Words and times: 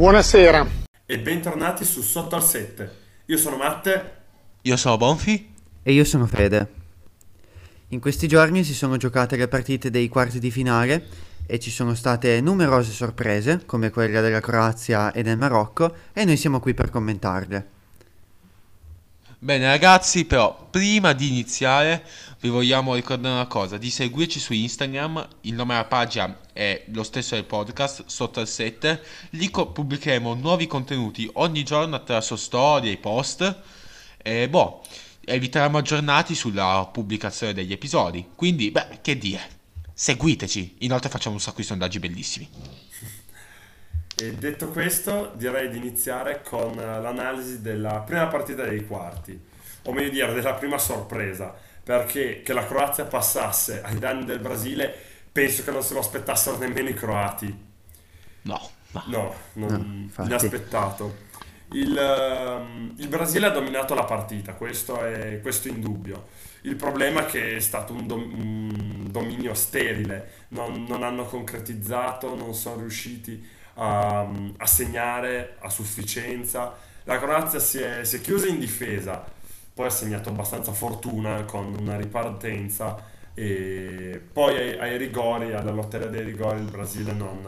Buonasera. 0.00 0.66
E 1.04 1.18
bentornati 1.18 1.84
su 1.84 2.00
Sotto 2.00 2.34
al 2.34 2.42
7. 2.42 2.90
Io 3.26 3.36
sono 3.36 3.58
Matte. 3.58 4.12
Io 4.62 4.78
sono 4.78 4.96
Bonfi. 4.96 5.52
E 5.82 5.92
io 5.92 6.04
sono 6.04 6.24
Fede. 6.24 6.68
In 7.88 8.00
questi 8.00 8.26
giorni 8.26 8.64
si 8.64 8.72
sono 8.72 8.96
giocate 8.96 9.36
le 9.36 9.46
partite 9.46 9.90
dei 9.90 10.08
quarti 10.08 10.38
di 10.38 10.50
finale 10.50 11.06
e 11.44 11.58
ci 11.58 11.70
sono 11.70 11.94
state 11.94 12.40
numerose 12.40 12.92
sorprese, 12.92 13.64
come 13.66 13.90
quella 13.90 14.22
della 14.22 14.40
Croazia 14.40 15.12
e 15.12 15.22
del 15.22 15.36
Marocco, 15.36 15.94
e 16.14 16.24
noi 16.24 16.38
siamo 16.38 16.60
qui 16.60 16.72
per 16.72 16.88
commentarle. 16.88 17.68
Bene 19.42 19.64
ragazzi, 19.68 20.26
però 20.26 20.68
prima 20.68 21.14
di 21.14 21.28
iniziare 21.28 22.04
vi 22.40 22.50
vogliamo 22.50 22.94
ricordare 22.94 23.36
una 23.36 23.46
cosa, 23.46 23.78
di 23.78 23.88
seguirci 23.88 24.38
su 24.38 24.52
Instagram, 24.52 25.26
il 25.42 25.54
nome 25.54 25.72
della 25.72 25.86
pagina 25.86 26.38
è 26.52 26.84
lo 26.88 27.02
stesso 27.02 27.36
del 27.36 27.46
podcast, 27.46 28.04
sotto 28.04 28.40
al 28.40 28.46
7, 28.46 29.02
lì 29.30 29.48
pubblicheremo 29.48 30.34
nuovi 30.34 30.66
contenuti 30.66 31.26
ogni 31.34 31.62
giorno 31.62 31.96
attraverso 31.96 32.36
storie, 32.36 32.98
post, 32.98 33.62
e 34.18 34.46
boh, 34.46 34.82
e 35.24 35.38
vi 35.38 35.48
terremo 35.48 35.78
aggiornati 35.78 36.34
sulla 36.34 36.86
pubblicazione 36.92 37.54
degli 37.54 37.72
episodi, 37.72 38.32
quindi 38.34 38.70
beh, 38.70 38.98
che 39.00 39.16
dire, 39.16 39.48
seguiteci, 39.94 40.76
inoltre 40.80 41.08
facciamo 41.08 41.36
un 41.36 41.40
sacco 41.40 41.62
di 41.62 41.66
sondaggi 41.66 41.98
bellissimi. 41.98 42.46
E 44.22 44.34
detto 44.34 44.68
questo, 44.68 45.32
direi 45.36 45.70
di 45.70 45.78
iniziare 45.78 46.42
con 46.42 46.78
eh, 46.78 47.00
l'analisi 47.00 47.62
della 47.62 48.00
prima 48.00 48.26
partita 48.26 48.64
dei 48.64 48.86
quarti, 48.86 49.38
o 49.84 49.92
meglio 49.92 50.10
dire, 50.10 50.34
della 50.34 50.54
prima 50.54 50.76
sorpresa, 50.78 51.54
perché 51.82 52.42
che 52.42 52.52
la 52.52 52.66
Croazia 52.66 53.04
passasse 53.06 53.80
ai 53.82 53.98
danni 53.98 54.24
del 54.26 54.38
Brasile, 54.40 54.94
penso 55.32 55.64
che 55.64 55.70
non 55.70 55.82
se 55.82 55.94
lo 55.94 56.00
aspettassero 56.00 56.58
nemmeno 56.58 56.88
i 56.90 56.94
croati. 56.94 57.68
No, 58.42 58.70
ma... 58.90 59.04
No, 59.06 59.34
non- 59.54 60.10
No, 60.14 60.24
inaspettato. 60.24 61.28
Il, 61.72 61.96
ehm, 61.96 62.94
il 62.98 63.08
Brasile 63.08 63.46
ha 63.46 63.50
dominato 63.50 63.94
la 63.94 64.04
partita, 64.04 64.54
questo 64.54 65.02
è, 65.02 65.40
questo 65.40 65.68
è 65.68 65.70
indubbio. 65.70 66.26
Il 66.62 66.76
problema 66.76 67.24
è 67.26 67.30
che 67.30 67.56
è 67.56 67.60
stato 67.60 67.94
un, 67.94 68.06
dom- 68.06 68.32
un 68.34 69.06
dominio 69.10 69.54
sterile, 69.54 70.46
non, 70.48 70.84
non 70.86 71.02
hanno 71.04 71.24
concretizzato, 71.24 72.34
non 72.34 72.54
sono 72.54 72.80
riusciti 72.80 73.58
a, 73.80 74.28
a 74.58 74.66
segnare 74.66 75.56
a 75.60 75.68
sufficienza. 75.70 76.74
La 77.04 77.18
Croazia 77.18 77.58
si 77.58 77.78
è, 77.80 78.04
si 78.04 78.16
è 78.16 78.20
chiusa 78.20 78.46
in 78.46 78.58
difesa, 78.58 79.24
poi 79.74 79.86
ha 79.86 79.90
segnato 79.90 80.28
abbastanza 80.28 80.72
fortuna 80.72 81.44
con 81.44 81.74
una 81.78 81.96
ripartenza 81.96 83.08
e 83.34 84.20
poi 84.32 84.56
ai, 84.56 84.78
ai 84.78 84.98
rigori, 84.98 85.52
alla 85.52 85.70
lotteria 85.70 86.08
dei 86.08 86.24
rigori 86.24 86.60
il 86.60 86.70
Brasile 86.70 87.12
non, 87.12 87.40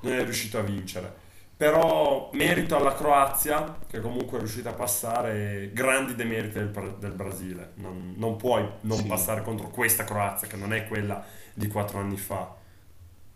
non 0.00 0.12
è 0.12 0.22
riuscito 0.24 0.58
a 0.58 0.62
vincere. 0.62 1.22
Però 1.56 2.30
merito 2.32 2.76
alla 2.76 2.94
Croazia, 2.94 3.78
che 3.86 4.00
comunque 4.00 4.38
è 4.38 4.40
riuscita 4.40 4.70
a 4.70 4.72
passare, 4.74 5.70
grandi 5.72 6.14
demeriti 6.16 6.54
del, 6.58 6.96
del 6.98 7.12
Brasile. 7.12 7.72
Non, 7.76 8.14
non 8.16 8.36
puoi 8.36 8.68
non 8.80 8.98
Sì. 8.98 9.06
passare 9.06 9.42
contro 9.42 9.68
questa 9.68 10.04
Croazia, 10.04 10.48
che 10.48 10.56
non 10.56 10.72
è 10.72 10.86
quella 10.88 11.24
di 11.54 11.68
quattro 11.68 11.98
anni 12.00 12.16
fa. 12.16 12.54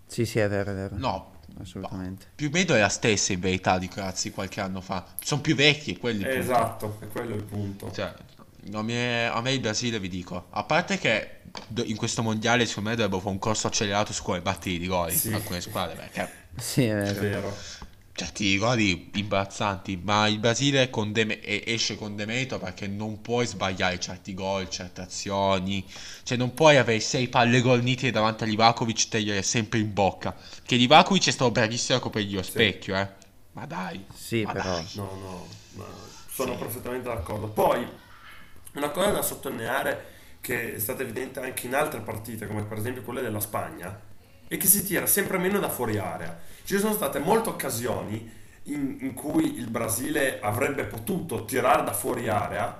Sì, 0.06 0.25
sì, 0.27 0.39
è 0.41 0.48
vero, 0.48 0.70
è 0.70 0.75
vero. 0.75 0.97
No, 0.97 1.38
Assolutamente. 1.61 2.27
più 2.34 2.48
o 2.48 2.51
meno 2.53 2.75
è 2.75 2.81
la 2.81 2.89
stessa 2.89 3.33
in 3.33 3.41
verità 3.41 3.78
di 3.78 3.89
Croazia 3.89 4.31
qualche 4.33 4.61
anno 4.61 4.81
fa, 4.81 5.05
sono 5.23 5.41
più 5.41 5.55
vecchi 5.55 5.97
quelli. 5.97 6.25
Eh, 6.25 6.39
esatto, 6.39 6.98
è 7.01 7.06
quello 7.09 7.34
il 7.34 7.42
punto. 7.42 7.91
Cioè, 7.91 8.12
a 8.73 8.83
me, 8.83 9.27
a 9.27 9.41
me 9.41 9.53
il 9.53 9.61
Brasile 9.61 9.98
vi 9.98 10.09
dico, 10.09 10.47
a 10.51 10.62
parte 10.64 10.98
che 10.98 11.31
in 11.84 11.97
questo 11.97 12.23
mondiale 12.23 12.67
secondo 12.67 12.91
me 12.91 12.95
dovrebbero 12.97 13.20
fare 13.23 13.33
un 13.34 13.41
corso 13.41 13.67
accelerato 13.67 14.12
su 14.12 14.23
come 14.23 14.41
battere 14.41 14.75
i 14.75 14.79
rigori 14.79 15.14
Sì. 15.14 15.33
alcune 15.33 15.61
squadre 15.61 15.97
perché 15.97 16.31
Sì, 16.56 16.84
è 16.84 17.01
È 17.03 17.14
vero. 17.14 17.56
Certi 18.19 18.50
rigori 18.50 19.11
imbarazzanti, 19.14 20.01
ma 20.02 20.27
il 20.29 20.39
Brasile 20.39 20.90
con 20.90 21.12
deme- 21.12 21.40
e- 21.40 21.62
esce 21.67 21.96
con 21.96 22.17
demerito 22.17 22.58
perché 22.58 22.86
non 22.86 23.20
puoi 23.23 23.46
sbagliare 23.46 23.98
certi 24.01 24.34
gol, 24.34 24.68
certe 24.68 25.01
azioni, 25.02 25.84
cioè 26.24 26.36
non 26.36 26.52
puoi 26.55 26.77
avere 26.77 27.01
sei 27.01 27.28
palle 27.28 27.61
gol 27.61 27.83
nitide 27.83 28.11
davanti 28.11 28.45
a 28.45 28.46
Livakovic 28.46 29.08
tegliere 29.08 29.42
sempre 29.42 29.78
in 29.78 29.92
bocca, 29.92 30.34
che 30.64 30.77
Livakovic 30.77 31.28
è 31.28 31.30
stato 31.30 31.51
bravissimo 31.51 31.98
a 31.98 32.01
coprirgli 32.01 32.34
lo 32.34 32.42
specchio, 32.42 32.96
eh. 32.96 33.08
Ma 33.52 33.67
dai, 33.67 34.05
Sì, 34.12 34.45
ma 34.45 34.52
però. 34.52 34.74
dai. 34.74 34.86
No, 34.92 35.14
no, 35.14 35.46
ma 35.74 35.86
sono 36.28 36.52
Sì. 36.52 36.58
perfettamente 36.58 37.08
d'accordo. 37.08 37.48
Poi, 37.48 37.86
una 38.74 38.90
cosa 38.90 39.11
da 39.11 39.23
sottolineare 39.23 40.17
che 40.40 40.74
è 40.74 40.78
stata 40.78 41.02
evidente 41.02 41.40
anche 41.40 41.67
in 41.67 41.74
altre 41.74 42.01
partite, 42.01 42.46
come 42.46 42.64
per 42.64 42.78
esempio 42.78 43.02
quelle 43.02 43.23
della 43.23 43.40
Spagna, 43.40 44.01
è 44.46 44.57
che 44.57 44.67
si 44.67 44.84
tira 44.84 45.07
sempre 45.07 45.39
meno 45.39 45.58
da 45.58 45.68
fuori 45.68 45.98
area. 45.98 46.39
Ci 46.68 46.79
sono 46.79 46.92
state 46.92 47.18
molte 47.18 47.48
occasioni 47.48 48.30
in, 48.64 48.98
in 49.01 49.14
cui 49.14 49.56
il 49.56 49.70
Brasile 49.70 50.39
avrebbe 50.39 50.84
potuto 50.84 51.46
tirare 51.46 51.83
da 51.83 51.95
fuori 51.95 52.29
area 52.29 52.79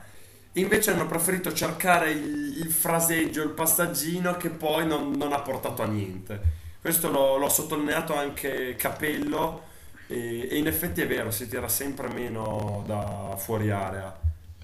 e 0.53 0.61
invece 0.61 0.91
hanno 0.91 1.07
preferito 1.07 1.55
cercare 1.55 2.11
il, 2.11 2.59
il 2.59 2.71
fraseggio, 2.71 3.43
il 3.43 3.49
passaggino 3.49 4.37
che 4.37 4.51
poi 4.51 4.87
non, 4.87 5.13
non 5.13 5.33
ha 5.33 5.41
portato 5.41 5.81
a 5.81 5.87
niente. 5.87 6.39
Questo 6.79 7.11
l'ho, 7.11 7.39
l'ho 7.39 7.49
sottolineato 7.49 8.15
anche 8.15 8.77
Capello 8.77 9.63
e, 10.07 10.49
e 10.51 10.59
in 10.59 10.67
effetti 10.67 11.01
è 11.01 11.07
vero, 11.07 11.31
si 11.31 11.49
tira 11.49 11.71
sempre 11.71 12.09
meno 12.09 12.85
da 12.87 13.37
fuori 13.39 13.71
area. 13.71 14.21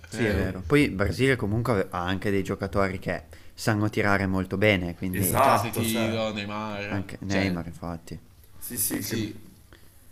Sì, 0.06 0.22
è 0.22 0.34
vero. 0.34 0.62
Poi 0.66 0.82
il 0.82 0.90
Brasile 0.90 1.36
comunque 1.36 1.86
ha 1.88 2.04
anche 2.04 2.30
dei 2.30 2.42
giocatori 2.42 2.98
che 2.98 3.22
sanno 3.54 3.88
tirare 3.88 4.26
molto 4.26 4.58
bene, 4.58 4.94
quindi 4.94 5.16
Esatto. 5.16 5.70
Case 5.70 5.72
cioè. 5.72 5.82
tiro, 5.82 6.30
Neymar, 6.30 6.92
anche 6.92 7.16
cioè, 7.26 7.38
Neymar, 7.38 7.66
infatti. 7.68 8.32
Sì, 8.64 8.76
sì, 8.78 9.02
sì. 9.02 9.34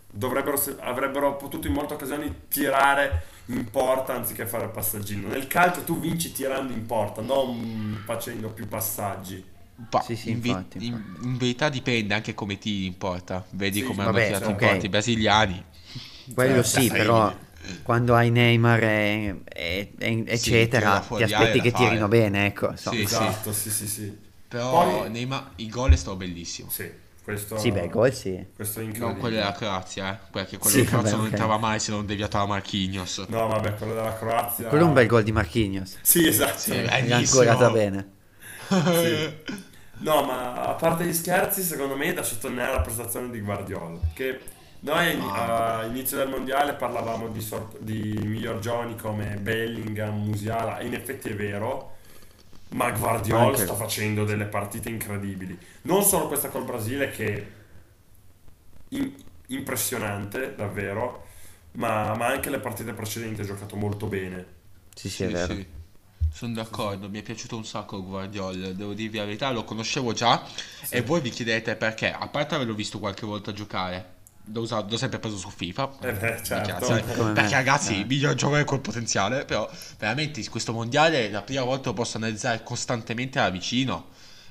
dovrebbero, 0.09 0.61
avrebbero 0.81 1.35
potuto 1.37 1.67
in 1.67 1.73
molte 1.73 1.95
occasioni 1.95 2.33
tirare 2.47 3.23
in 3.47 3.69
porta 3.69 4.13
anziché 4.13 4.45
fare 4.45 4.65
il 4.65 4.69
passaggino. 4.69 5.27
Nel 5.27 5.47
calcio 5.47 5.83
tu 5.83 5.99
vinci 5.99 6.31
tirando 6.31 6.71
in 6.71 6.85
porta, 6.85 7.21
non 7.21 8.01
facendo 8.05 8.49
più 8.49 8.67
passaggi. 8.67 9.43
Pa- 9.89 10.01
Sì, 10.01 10.15
sì, 10.15 10.29
in, 10.29 10.39
ve- 10.39 10.47
infatti, 10.49 10.77
in- 10.77 10.83
infatti. 10.93 11.25
in 11.25 11.37
verità 11.37 11.69
dipende 11.69 12.13
anche 12.13 12.33
come 12.35 12.57
tiri 12.59 12.85
in 12.85 12.97
porta. 12.97 13.43
Vedi 13.51 13.79
Sì, 13.79 13.85
come 13.85 14.03
hanno 14.03 14.11
vabbè, 14.11 14.25
tirato 14.25 14.49
in 14.49 14.55
ok. 14.55 14.59
porta 14.59 14.85
i 14.85 14.89
brasiliani. 14.89 15.63
Quello 16.33 16.61
Cioè, 16.61 16.63
sì, 16.63 16.89
però 16.89 17.35
quando 17.81 18.15
hai 18.15 18.29
Neymar 18.29 18.83
e, 18.83 19.41
e- 19.45 19.93
e- 19.97 20.23
eccetera, 20.27 20.99
ti 20.99 21.23
aspetti 21.23 21.59
che 21.59 21.71
tirino 21.71 22.07
fare. 22.07 22.07
bene, 22.07 22.45
ecco. 22.45 22.69
insomma. 22.69 22.95
Sì, 22.97 23.03
Esatto, 23.03 23.51
sì, 23.51 23.69
sì, 23.71 23.87
sì. 23.87 24.17
Però 24.47 25.01
Poi- 25.01 25.09
Neymar, 25.09 25.51
il 25.55 25.69
gol 25.69 25.91
è 25.91 25.95
stato 25.95 26.15
bellissimo. 26.15 26.69
Sì, 26.69 26.89
questo, 27.23 27.57
Sì, 27.57 27.71
beh, 27.71 27.87
gol 27.89 28.13
sì. 28.13 28.45
questo 28.55 28.79
è 28.79 28.83
Non 28.83 28.91
incredibile. 28.91 29.19
quello 29.21 29.35
della 29.37 29.51
Croazia, 29.53 30.13
eh. 30.13 30.17
Perché 30.31 30.57
quello 30.57 30.75
Sì, 30.75 30.83
della 30.83 30.89
Croazia 30.97 31.15
non 31.17 31.25
entrava 31.27 31.57
mai 31.57 31.79
se 31.79 31.91
non 31.91 32.05
deviato 32.05 32.37
da 32.37 32.45
Marquinhos. 32.45 33.25
No, 33.29 33.47
vabbè, 33.47 33.75
quello 33.75 33.93
della 33.93 34.15
Croazia. 34.17 34.67
Quello 34.67 34.83
è 34.83 34.87
un 34.87 34.93
bel 34.93 35.07
gol 35.07 35.23
di 35.23 35.31
Marquinhos. 35.31 35.97
Sì, 36.01 36.27
esatto. 36.27 36.57
Sì, 36.59 36.83
L'ha 36.83 36.99
bellissimo. 36.99 37.41
ancora 37.49 37.69
bene. 37.71 38.09
Sì. 38.67 39.33
No, 39.99 40.23
ma 40.23 40.53
a 40.67 40.73
parte 40.73 41.05
gli 41.05 41.13
scherzi, 41.13 41.61
secondo 41.63 41.95
me 41.95 42.07
è 42.07 42.13
da 42.13 42.23
sottolineare 42.23 42.73
la 42.73 42.81
prestazione 42.81 43.29
di 43.29 43.39
Guardiola. 43.39 43.97
Che 44.13 44.39
noi 44.81 45.17
Ah. 45.31 45.77
all'inizio 45.79 46.17
del 46.17 46.27
mondiale 46.27 46.73
parlavamo 46.73 47.29
di, 47.29 47.39
sor- 47.39 47.77
di 47.79 48.19
miglior 48.21 48.59
giovani 48.59 48.97
come 48.97 49.37
Bellingham, 49.39 50.23
Musiala, 50.25 50.79
e 50.79 50.87
in 50.87 50.93
effetti 50.93 51.29
è 51.29 51.35
vero. 51.35 51.91
Ma 52.73 52.91
Guardiola 52.91 53.57
Anche- 53.57 53.57
sta 53.57 53.75
facendo 53.75 54.25
delle 54.25 54.45
partite 54.45 54.89
incredibili. 54.89 55.57
Non 55.83 56.03
solo 56.03 56.27
questa 56.27 56.49
col 56.49 56.65
Brasile, 56.65 57.09
che 57.09 57.35
è 57.35 57.47
in- 58.89 59.13
impressionante, 59.47 60.55
davvero, 60.55 61.25
ma, 61.73 62.15
ma 62.15 62.27
anche 62.27 62.49
le 62.49 62.59
partite 62.59 62.93
precedenti 62.93 63.41
ha 63.41 63.45
giocato 63.45 63.75
molto 63.75 64.07
bene. 64.07 64.45
Sì, 64.95 65.09
sì, 65.09 65.23
è 65.23 65.29
vero. 65.29 65.65
Sono 66.31 66.53
d'accordo, 66.55 67.09
mi 67.09 67.19
è 67.19 67.23
piaciuto 67.23 67.55
un 67.57 67.65
sacco 67.65 68.03
Guardiola, 68.03 68.71
devo 68.73 68.93
dirvi 68.93 69.17
la 69.17 69.25
verità, 69.25 69.51
lo 69.51 69.63
conoscevo 69.63 70.13
già 70.13 70.43
e 70.89 71.01
voi 71.03 71.21
vi 71.21 71.29
chiedete 71.29 71.75
perché, 71.75 72.11
a 72.11 72.27
parte 72.27 72.55
averlo 72.55 72.73
visto 72.73 72.97
qualche 72.99 73.25
volta 73.25 73.53
giocare, 73.53 74.12
l'ho, 74.51 74.61
usato, 74.61 74.87
l'ho 74.89 74.97
sempre 74.97 75.19
preso 75.19 75.37
su 75.37 75.49
FIFA, 75.49 75.89
Eh 76.01 76.13
beh, 76.13 76.43
certo. 76.43 76.91
Me. 77.23 77.33
perché 77.33 77.55
ragazzi, 77.55 78.01
Eh. 78.01 78.17
giocatore 78.17 78.63
col 78.65 78.81
potenziale, 78.81 79.45
però 79.45 79.69
veramente 79.97 80.39
in 80.39 80.49
questo 80.49 80.73
mondiale 80.73 81.29
la 81.29 81.41
prima 81.41 81.63
volta 81.63 81.89
lo 81.89 81.95
posso 81.95 82.17
analizzare 82.17 82.61
costantemente 82.63 83.39
da 83.39 83.49
vicino, 83.49 84.07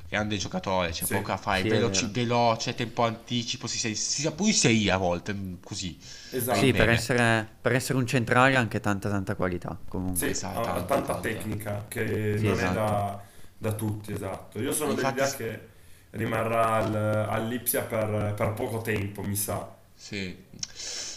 grande 0.09 0.37
giocatore, 0.37 0.91
c'è 0.91 1.05
Sì, 1.05 1.13
poco 1.15 1.29
da 1.29 1.37
fare, 1.37 1.63
sì, 1.63 1.69
veloci- 1.69 2.07
veloce, 2.11 2.75
tempo 2.75 3.03
anticipo, 3.05 3.67
si, 3.67 3.95
sa 3.95 4.33
pure 4.33 4.53
Serie 4.53 4.91
A 4.91 4.95
a 4.95 4.99
volte, 4.99 5.33
mm, 5.35 5.55
così. 5.63 5.99
Esatto. 6.31 6.59
Sì, 6.59 6.73
per 6.73 6.89
essere, 6.89 7.47
per 7.61 7.73
essere 7.73 7.99
un 7.99 8.07
centrale 8.07 8.57
ha 8.57 8.61
anche 8.61 8.81
tanta 8.81 9.09
tanta 9.11 9.35
qualità 9.35 9.79
comunque. 9.89 10.27
Sì, 10.27 10.31
Esatto, 10.33 10.61
ha 10.61 10.63
tanto, 10.63 10.85
tanta 10.87 11.13
tanto. 11.13 11.21
tecnica 11.29 11.85
che 11.89 12.35
Sì, 12.39 12.45
non 12.47 12.59
esatto. 12.59 12.71
è 12.71 12.73
da, 12.75 13.21
da 13.59 13.73
tutti, 13.75 14.13
esatto. 14.13 14.59
Io 14.61 14.73
sono 14.73 14.93
Infatti- 14.93 15.17
dell'idea 15.17 15.35
che 15.35 15.69
rimarrà 16.11 16.75
al, 16.77 16.95
all'Ipsia 17.29 17.83
per, 17.83 18.35
per 18.35 18.53
poco 18.55 18.81
tempo, 18.83 19.23
mi 19.23 19.37
sa. 19.37 19.81
Sì. 19.95 20.37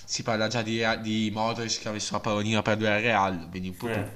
Si 0.08 0.24
parla 0.24 0.48
già 0.48 0.62
di, 0.62 0.82
di 1.02 1.32
Modric 1.34 1.80
che 1.82 1.90
ha 1.90 1.92
messo 1.92 2.14
la 2.14 2.20
pallonina 2.20 2.62
per 2.62 2.78
due 2.78 2.92
al 2.94 3.02
Real, 3.02 3.48
quindi 3.50 3.70
un 3.70 3.78
po' 3.78 3.90
Eh, 3.90 4.10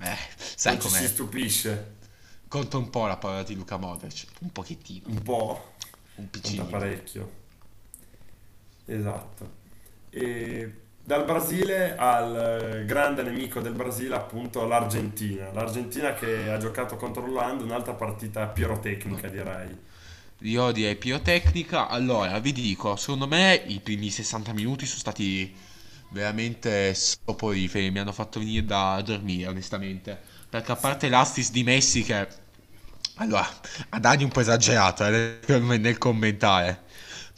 Eh, 0.00 0.16
sai 0.36 0.76
non 0.76 0.80
ci 0.80 0.88
com'è? 0.88 1.00
si 1.00 1.06
stupisce 1.08 1.96
Conta 2.48 2.78
un 2.78 2.90
po' 2.90 3.06
la 3.06 3.16
parola 3.16 3.42
di 3.42 3.54
Luca 3.54 3.76
Modric, 3.76 4.26
un 4.40 4.50
pochettino, 4.52 5.08
un 5.08 5.22
po', 5.22 5.74
un 6.16 6.30
conta 6.30 6.38
piccino. 6.38 6.66
parecchio. 6.66 7.30
Esatto. 8.86 9.56
E 10.10 10.72
dal 11.02 11.24
Brasile 11.24 11.96
al 11.96 12.84
grande 12.86 13.22
nemico 13.22 13.60
del 13.60 13.74
Brasile, 13.74 14.14
appunto 14.14 14.66
l'Argentina. 14.66 15.50
L'Argentina 15.52 16.14
che 16.14 16.50
ha 16.50 16.56
giocato 16.58 16.96
contro 16.96 17.24
l'Olanda, 17.26 17.64
un'altra 17.64 17.92
partita 17.94 18.46
pirotecnica 18.46 19.28
direi. 19.28 19.76
Io 20.42 20.70
direi 20.72 20.96
pirotecnica. 20.96 21.88
Allora, 21.88 22.38
vi 22.38 22.52
dico, 22.52 22.96
secondo 22.96 23.26
me 23.26 23.54
i 23.66 23.80
primi 23.80 24.10
60 24.10 24.52
minuti 24.52 24.86
sono 24.86 25.00
stati 25.00 25.54
veramente 26.10 26.94
soporiferi. 26.94 27.90
Mi 27.90 27.98
hanno 27.98 28.12
fatto 28.12 28.38
venire 28.38 28.64
da 28.64 29.00
dormire, 29.04 29.48
onestamente. 29.48 30.18
Perché 30.48 30.72
a 30.72 30.76
parte 30.76 31.08
l'assist 31.08 31.52
di 31.52 31.64
Messi 31.64 32.02
che... 32.04 32.26
Allora, 33.16 33.46
a 33.90 33.98
Dani 33.98 34.22
un 34.24 34.30
po' 34.30 34.40
esagerato 34.40 35.04
eh, 35.06 35.40
nel 35.78 35.98
commentare. 35.98 36.82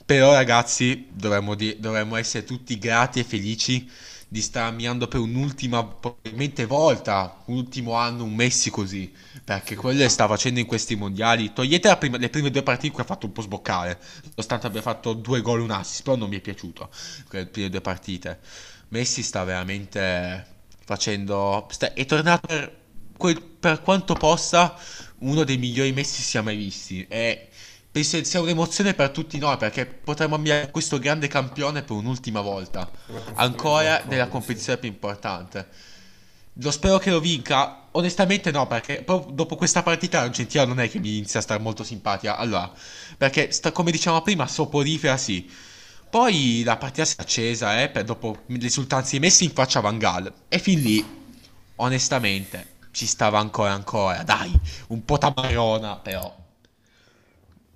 Però 0.05 0.33
ragazzi, 0.33 1.07
dovremmo, 1.11 1.55
di- 1.55 1.77
dovremmo 1.79 2.17
essere 2.17 2.45
tutti 2.45 2.79
grati 2.79 3.21
e 3.21 3.25
felici 3.25 3.89
di 4.33 4.41
stare 4.41 4.69
ammirando 4.69 5.09
per 5.09 5.19
un'ultima, 5.21 5.85
probabilmente 5.85 6.65
volta, 6.65 7.43
un 7.47 7.57
ultimo 7.57 7.95
anno, 7.95 8.23
un 8.25 8.35
Messi 8.35 8.71
così. 8.71 9.13
Perché 9.45 9.75
quello 9.75 9.99
che 10.01 10.09
sta 10.09 10.29
facendo 10.29 10.61
in 10.61 10.67
questi 10.67 10.95
mondiali. 10.95 11.53
Togliete 11.53 11.97
prima- 11.97 12.17
le 12.19 12.29
prime 12.31 12.51
due 12.51 12.63
partite 12.63 12.95
che 12.95 13.01
ha 13.03 13.05
fatto 13.05 13.27
un 13.27 13.33
po' 13.33 13.43
sboccare. 13.43 13.99
Nonostante 14.25 14.67
abbia 14.69 14.83
fatto 14.83 15.13
due 15.15 15.41
gol 15.41 15.61
e 15.61 15.63
un 15.65 15.71
assist, 15.73 16.03
però 16.05 16.17
non 16.17 16.29
mi 16.29 16.37
è 16.37 16.41
piaciuto. 16.41 16.91
Quelle 17.29 17.47
prime 17.47 17.71
due 17.71 17.81
partite. 17.81 18.39
Messi 18.89 19.23
sta 19.23 19.45
veramente 19.45 20.47
facendo... 20.85 21.67
sta- 21.71 21.93
è 21.93 22.05
tornato 22.07 22.47
per, 22.47 22.77
quel- 23.17 23.43
per 23.43 23.83
quanto 23.83 24.15
possa 24.15 24.77
uno 25.19 25.45
dei 25.45 25.59
migliori 25.59 25.93
Messi 25.93 26.23
sia 26.23 26.43
mai 26.43 26.57
visti. 26.57 27.07
E 27.09 27.49
penso 27.91 28.23
sia 28.23 28.41
un'emozione 28.41 28.95
per 28.95 29.11
tutti 29.11 29.39
noi 29.39 29.57
perché 29.57 29.85
potremmo 29.87 30.37
ammirare 30.37 30.71
questo 30.71 30.99
grande 30.99 31.29
campione 31.29 31.83
per 31.83 31.97
un'ultima 31.97 32.41
volta. 32.41 32.89
Ancora 33.35 34.03
nella 34.07 34.29
competizione 34.29 34.79
più 34.79 34.89
importante. 34.89 35.69
Lo 36.55 36.71
spero 36.71 36.99
che 36.99 37.11
lo 37.11 37.21
vinca. 37.21 37.89
Onestamente 37.93 38.51
no, 38.51 38.67
perché 38.67 39.05
dopo 39.05 39.57
questa 39.57 39.83
partita 39.83 40.21
l'Argentina 40.21 40.65
non 40.65 40.79
è 40.79 40.89
che 40.89 40.99
mi 40.99 41.17
inizia 41.17 41.41
a 41.41 41.43
stare 41.43 41.61
molto 41.61 41.83
simpatica. 41.83 42.37
Allora, 42.37 42.71
perché 43.17 43.51
sta- 43.51 43.73
come 43.73 43.91
dicevamo 43.91 44.23
prima, 44.23 44.47
soporifera 44.47 45.17
sì. 45.17 45.51
Poi 46.09 46.63
la 46.65 46.77
partita 46.77 47.05
si 47.05 47.15
è 47.19 47.23
accesa, 47.23 47.83
eh, 47.83 47.89
per 47.89 48.05
dopo 48.05 48.43
l'esultanza 48.47 49.13
di 49.13 49.21
Messi 49.21 49.45
in 49.45 49.53
faccia 49.53 49.79
a 49.79 49.83
Van 49.83 49.99
Gaal. 49.99 50.33
E 50.49 50.59
fin 50.59 50.81
lì, 50.81 51.05
onestamente, 51.77 52.75
ci 52.91 53.07
stava 53.07 53.39
ancora 53.39 53.73
ancora. 53.73 54.23
Dai, 54.23 54.53
un 54.89 55.05
po' 55.05 55.19
tamarona, 55.19 55.97
però. 55.97 56.40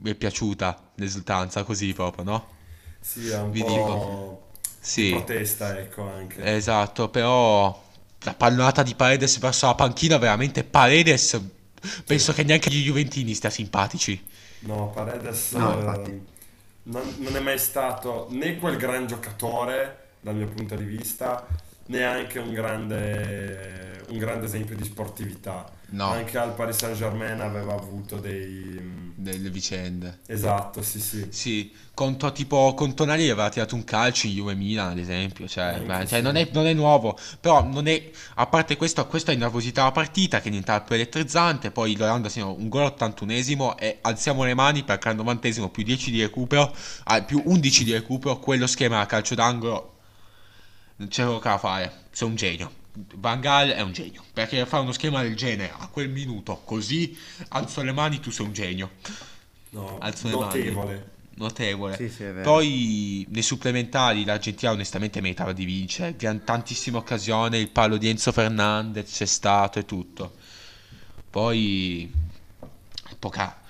Mi 0.05 0.11
è 0.11 0.15
piaciuta 0.15 0.91
l'esultanza 0.97 1.63
così 1.65 1.95
proprio, 1.95 2.25
no? 2.25 2.49
Sì, 3.01 3.31
è 3.31 3.39
un 3.41 3.51
Vi 3.51 3.61
po' 3.61 3.67
dico. 3.67 4.49
Sì. 4.79 5.09
protesta, 5.09 5.79
ecco, 5.79 6.03
anche. 6.03 6.45
Esatto, 6.45 7.09
però 7.09 7.83
la 8.21 8.35
pallonata 8.35 8.83
di 8.83 8.95
Paredes 8.95 9.39
verso 9.39 9.65
la 9.65 9.75
panchina, 9.75 10.19
veramente 10.19 10.63
Paredes, 10.63 11.41
penso 12.05 12.35
che 12.35 12.43
neanche 12.45 12.69
gli 12.69 12.85
Juventini 12.85 13.33
stia 13.33 13.49
simpatici. 13.49 14.23
No, 14.61 14.91
Paredes 14.91 15.53
No, 15.53 15.73
eh, 16.05 16.21
non, 16.83 17.15
non 17.21 17.37
è 17.37 17.41
mai 17.41 17.59
stato 17.59 18.27
né 18.31 18.57
quel 18.59 18.77
gran 18.77 19.07
giocatore 19.07 20.09
dal 20.21 20.35
mio 20.35 20.49
punto 20.49 20.75
di 20.75 20.85
vista, 20.85 21.47
neanche 21.87 22.39
un 22.39 22.53
grande, 22.53 24.05
un 24.09 24.19
grande 24.19 24.47
esempio 24.47 24.77
di 24.77 24.85
sportività. 24.85 25.71
No. 25.95 26.07
Anche 26.07 26.39
al 26.39 26.55
Paris 26.55 26.77
Saint-Germain 26.77 27.41
aveva 27.41 27.75
avuto 27.75 28.17
dei... 28.17 29.13
Delle 29.15 29.49
vicende. 29.49 30.21
Esatto, 30.27 30.83
sì, 30.83 30.99
sì. 30.99 31.27
Sì, 31.31 31.73
contro 31.95 32.33
tipo 32.33 32.75
con 32.75 32.95
Tonali 32.95 33.31
aveva 33.31 33.49
tirato 33.49 33.77
un 33.77 33.85
calcio 33.85 34.27
in 34.27 34.35
Juve 34.35 34.55
Milan, 34.55 34.91
ad 34.91 34.99
esempio. 34.99 35.47
Cioè, 35.47 35.81
beh, 35.81 36.07
cioè, 36.07 36.21
non 36.21 36.35
è, 36.35 36.49
non 36.53 36.67
è 36.67 36.73
nuovo. 36.73 37.17
Però 37.39 37.65
non 37.65 37.87
è. 37.87 38.11
A 38.35 38.47
parte 38.47 38.77
questo, 38.77 39.07
questo 39.07 39.31
ha 39.31 39.35
innervosità 39.35 39.85
la 39.85 39.93
partita, 39.93 40.41
che 40.41 40.51
diventa 40.51 40.81
più 40.81 40.97
elettrizzante. 40.97 41.71
Poi 41.71 41.97
l'Olanda 41.97 42.29
segna 42.29 42.47
un 42.47 42.69
gol 42.69 42.83
al 42.83 42.95
81esimo 42.99 43.77
e 43.79 43.99
alziamo 44.01 44.43
le 44.43 44.55
mani 44.55 44.83
perché 44.83 45.11
al 45.11 45.17
90esimo 45.17 45.71
più 45.71 45.85
10 45.85 46.11
di 46.11 46.21
recupero, 46.23 46.75
ah, 47.05 47.23
più 47.23 47.41
11 47.45 47.85
di 47.85 47.93
recupero. 47.93 48.41
Quello 48.41 48.67
schema 48.67 49.01
a 49.01 49.07
calcio 49.07 49.37
d'angolo 49.37 49.94
non 50.97 51.09
c'è 51.09 51.25
poco 51.25 51.49
da 51.49 51.59
fare. 51.59 52.03
Sei 52.11 52.29
un 52.29 52.35
genio. 52.37 52.83
Van 53.17 53.41
Gaal 53.41 53.71
è 53.71 53.81
un 53.81 53.93
genio. 53.93 54.23
Perché 54.33 54.65
fare 54.67 54.83
uno 54.83 54.93
schema 54.93 55.23
del 55.23 55.35
genere 55.37 55.73
a 55.77 55.89
quel 55.89 56.09
minuto, 56.09 56.61
così 56.65 57.17
alzo 57.49 57.83
le 57.83 57.93
mani, 57.93 58.21
tu 58.21 58.31
sei 58.31 58.47
un 58.47 58.53
genio. 58.53 58.91
No, 59.71 59.99
Alzo 59.99 60.29
le 60.29 60.35
mani. 60.35 60.45
notevole. 60.45 61.13
Notevole. 61.37 61.97
Sì, 61.97 62.09
sì, 62.09 62.23
è 62.23 62.33
vero. 62.33 62.43
Poi 62.43 63.27
nei 63.31 63.43
supplementari 63.43 64.25
l'Argentina 64.25 64.71
onestamente 64.71 65.21
meritava 65.21 65.53
di 65.53 65.65
vincere, 65.65 66.15
gran 66.15 66.45
tantissime 66.45 66.99
occasioni, 66.99 67.59
il 67.59 67.71
palo 67.71 67.97
di 67.97 68.09
Enzo 68.09 68.31
Fernandez 68.31 69.11
c'è 69.13 69.27
stato 69.27 69.81
e 69.81 69.85
tutto. 69.85 70.35
Poi 71.29 72.09
poca, 73.19 73.61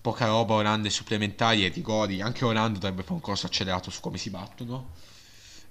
poca 0.00 0.26
roba 0.26 0.54
Olanda 0.54 0.88
ai 0.88 0.92
supplementari 0.92 1.64
e 1.64 1.68
rigori, 1.68 2.20
anche 2.20 2.44
Olanda 2.44 2.80
dovrebbe 2.80 3.02
fare 3.02 3.14
un 3.14 3.20
corso 3.20 3.46
accelerato 3.46 3.90
su 3.92 4.00
come 4.00 4.18
si 4.18 4.28
battono. 4.30 4.90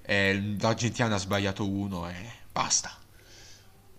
E 0.04 0.56
L'Argentina 0.60 1.14
ha 1.14 1.18
sbagliato 1.18 1.70
uno 1.70 2.10
e 2.10 2.14
basta. 2.52 2.92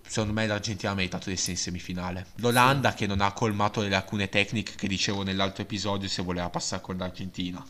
Secondo 0.06 0.34
me 0.34 0.46
l'Argentina 0.46 0.92
ha 0.92 0.94
meritato 0.94 1.28
di 1.30 1.36
essere 1.36 1.52
in 1.52 1.56
semifinale. 1.56 2.26
L'Olanda 2.36 2.92
che 2.92 3.06
non 3.06 3.22
ha 3.22 3.32
colmato 3.32 3.80
le 3.80 3.88
lacune 3.88 4.28
tecniche 4.28 4.74
che 4.76 4.86
dicevo 4.86 5.22
nell'altro 5.22 5.62
episodio 5.62 6.06
se 6.06 6.22
voleva 6.22 6.50
passare 6.50 6.82
con 6.82 6.98
l'Argentina. 6.98 7.64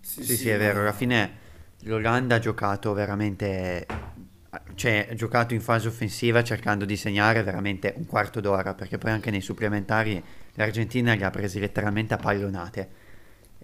Sì, 0.00 0.24
sì, 0.24 0.48
è 0.48 0.56
vero, 0.56 0.80
alla 0.80 0.94
fine 0.94 1.38
l'Olanda 1.80 2.36
ha 2.36 2.38
giocato 2.38 2.94
veramente, 2.94 3.86
cioè 4.74 5.08
ha 5.10 5.14
giocato 5.14 5.52
in 5.52 5.60
fase 5.60 5.88
offensiva 5.88 6.42
cercando 6.42 6.86
di 6.86 6.96
segnare 6.96 7.42
veramente 7.42 7.92
un 7.96 8.06
quarto 8.06 8.40
d'ora, 8.40 8.72
perché 8.72 8.96
poi 8.96 9.10
anche 9.10 9.30
nei 9.30 9.42
supplementari 9.42 10.22
l'Argentina 10.54 11.12
li 11.12 11.22
ha 11.22 11.30
presi 11.30 11.60
letteralmente 11.60 12.14
a 12.14 12.16
pallonate. 12.16 12.88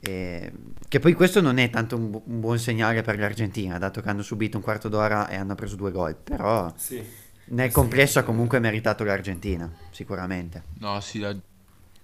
E- 0.00 0.52
Che 0.88 0.98
poi 0.98 1.12
questo 1.12 1.40
non 1.40 1.58
è 1.58 1.70
tanto 1.70 1.96
un, 1.96 2.10
bu- 2.10 2.22
un 2.26 2.40
buon 2.40 2.58
segnale 2.58 3.02
per 3.02 3.18
l'Argentina, 3.18 3.78
dato 3.78 4.00
che 4.00 4.08
hanno 4.08 4.22
subito 4.22 4.56
un 4.56 4.62
quarto 4.62 4.88
d'ora 4.88 5.28
e 5.28 5.36
hanno 5.36 5.54
preso 5.54 5.76
due 5.76 5.92
gol, 5.92 6.16
però 6.16 6.72
Sì. 6.76 7.00
nel 7.46 7.68
Sì. 7.68 7.74
complesso 7.74 8.18
ha 8.18 8.22
comunque 8.22 8.58
meritato 8.58 9.04
l'Argentina, 9.04 9.70
sicuramente. 9.90 10.64
No, 10.78 11.00
sì, 11.00 11.18
la- 11.20 11.36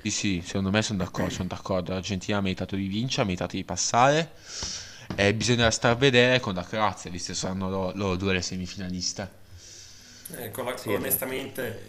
sì, 0.02 0.10
sì, 0.10 0.42
secondo 0.44 0.70
me 0.70 0.82
sono 0.82 0.98
d'accordo, 0.98 1.30
sono 1.30 1.48
d'accordo. 1.48 1.92
L'Argentina 1.92 2.38
ha 2.38 2.40
meritato 2.40 2.76
di 2.76 2.86
vincere, 2.86 3.22
ha 3.22 3.24
meritato 3.24 3.56
di 3.56 3.64
passare. 3.64 4.30
E 5.14 5.34
bisognerà 5.34 5.70
star 5.70 5.92
a 5.92 5.94
vedere 5.94 6.40
con 6.40 6.54
la 6.54 6.64
Croazia, 6.64 7.10
visto 7.10 7.32
che 7.32 7.38
saranno 7.38 7.70
loro, 7.70 7.92
loro 7.96 8.16
due 8.16 8.34
le 8.34 8.42
semifinaliste. 8.42 9.30
Ecco, 10.36 10.62
la- 10.62 10.76
Sì, 10.76 10.90
onestamente, 10.92 11.80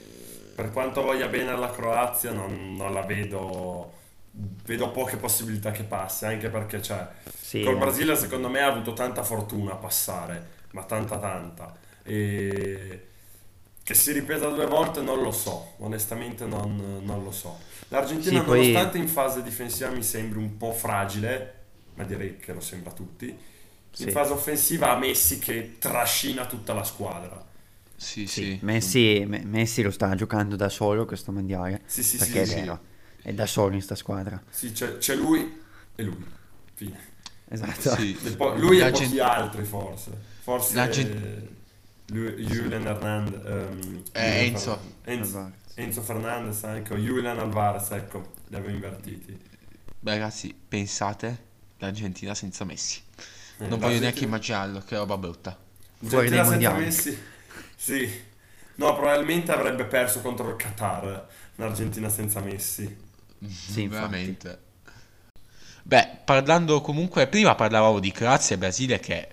per 0.56 0.72
quanto 0.72 1.02
voglia 1.02 1.28
bene 1.28 1.50
alla 1.52 1.72
Croazia, 1.72 2.32
non, 2.32 2.76
non 2.76 2.94
la 2.94 3.02
vedo. 3.02 3.94
Vedo 4.40 4.92
poche 4.92 5.18
possibilità 5.18 5.72
che 5.72 5.84
passi, 5.84 6.26
anche 6.26 6.50
perché 6.50 6.82
cioè, 6.82 7.08
Sì, 7.42 7.62
col. 7.64 7.78
Brasile 7.78 8.16
secondo 8.16 8.50
me 8.50 8.60
ha 8.62 8.68
avuto 8.68 8.94
tanta 8.94 9.24
fortuna 9.24 9.74
a 9.74 9.76
passare, 9.78 10.48
ma 10.72 10.84
tanta 10.84 11.18
tanta. 11.18 11.76
E 12.04 13.02
che 13.84 13.94
si 13.94 14.12
ripeta 14.12 14.50
due 14.50 14.68
volte 14.68 15.02
non 15.02 15.22
lo 15.22 15.32
so, 15.32 15.74
onestamente 15.78 16.46
non, 16.46 17.02
non 17.04 17.24
lo 17.24 17.32
so. 17.32 17.58
L'Argentina 17.88 18.40
Sì, 18.40 18.46
poi- 18.46 18.58
nonostante 18.58 18.98
in 18.98 19.08
fase 19.08 19.42
difensiva 19.42 19.90
mi 19.90 20.04
sembri 20.04 20.40
un 20.40 20.58
po' 20.58 20.74
fragile, 20.74 21.54
ma 21.96 22.04
direi 22.04 22.38
che 22.38 22.54
lo 22.54 22.60
sembra 22.60 22.92
a 22.92 22.94
tutti, 22.94 23.28
in 23.30 23.40
Sì. 23.92 24.12
fase 24.12 24.34
offensiva 24.34 24.92
ha 24.92 24.98
Messi 24.98 25.40
che 25.40 25.78
trascina 25.80 26.46
tutta 26.46 26.74
la 26.74 26.84
squadra. 26.84 27.44
Sì, 27.96 28.28
Sì, 28.28 28.44
sì. 28.44 28.60
Messi, 28.62 29.24
Me- 29.28 29.44
Messi 29.46 29.82
lo 29.82 29.90
sta 29.92 30.14
giocando 30.16 30.56
da 30.56 30.70
solo 30.70 31.06
questo 31.06 31.32
mondiale, 31.32 31.82
Sì, 31.86 32.04
sì, 32.04 32.18
perché 32.18 32.42
sì, 32.42 32.44
è 32.44 32.46
sì. 32.46 32.60
vero, 32.62 32.82
è 33.22 33.34
da 33.34 33.46
solo 33.46 33.76
in 33.76 33.82
sta 33.82 33.96
squadra. 33.96 34.42
Sì, 34.50 34.72
c'è, 34.72 34.98
c'è 34.98 35.16
lui 35.16 35.62
e 35.96 36.04
lui. 36.04 36.26
Fine. 36.74 37.00
Esatto. 37.50 37.96
Sì. 37.96 38.18
E 38.24 38.32
poi- 38.36 38.60
lui 38.60 38.78
e 38.78 38.82
L'Argent- 38.82 39.08
pochi 39.10 39.20
altri 39.20 39.64
forse. 39.64 40.12
Forse 40.42 40.76
L'Argent- 40.76 41.48
lui- 42.08 42.46
Julian 42.46 42.86
Hernandez. 42.86 43.42
ehm, 43.46 44.04
Eh, 44.14 44.46
Enzo. 44.46 44.80
Enzo. 45.04 45.52
Enzo 45.76 46.02
Fernandez 46.02 46.64
anche, 46.64 46.94
o 46.94 46.98
Julian 46.98 47.38
Alvarez, 47.40 47.92
ecco, 47.92 48.34
li 48.48 48.56
avevo 48.56 48.74
invertiti. 48.74 49.40
Beh, 50.00 50.12
ragazzi, 50.12 50.56
pensate 50.68 51.46
l'Argentina 51.78 52.34
senza 52.34 52.64
Messi. 52.64 53.02
Eh, 53.60 53.68
Non 53.68 53.80
voglio 53.80 54.00
neanche 54.00 54.24
immaginarlo, 54.24 54.80
che 54.82 54.96
roba 54.98 55.18
brutta. 55.18 55.58
Fuori 56.04 56.30
dai 56.30 56.44
mondiali. 56.44 56.86
Messi. 56.86 57.18
Sì. 57.76 58.10
No, 58.76 58.94
probabilmente 58.96 59.52
avrebbe 59.52 59.86
perso 59.86 60.22
contro 60.22 60.50
il 60.50 60.56
Qatar, 60.56 61.28
l'Argentina 61.56 62.10
senza 62.10 62.40
Messi. 62.42 63.06
Sì, 63.46 63.84
infatti. 63.84 63.88
Veramente. 63.88 64.60
Beh, 65.84 66.20
parlando 66.26 66.82
comunque, 66.82 67.28
prima 67.28 67.56
parlavamo 67.56 68.00
di 68.00 68.12
Croazia 68.12 68.56
e 68.56 68.60
Brasile 68.60 69.00
che 69.00 69.28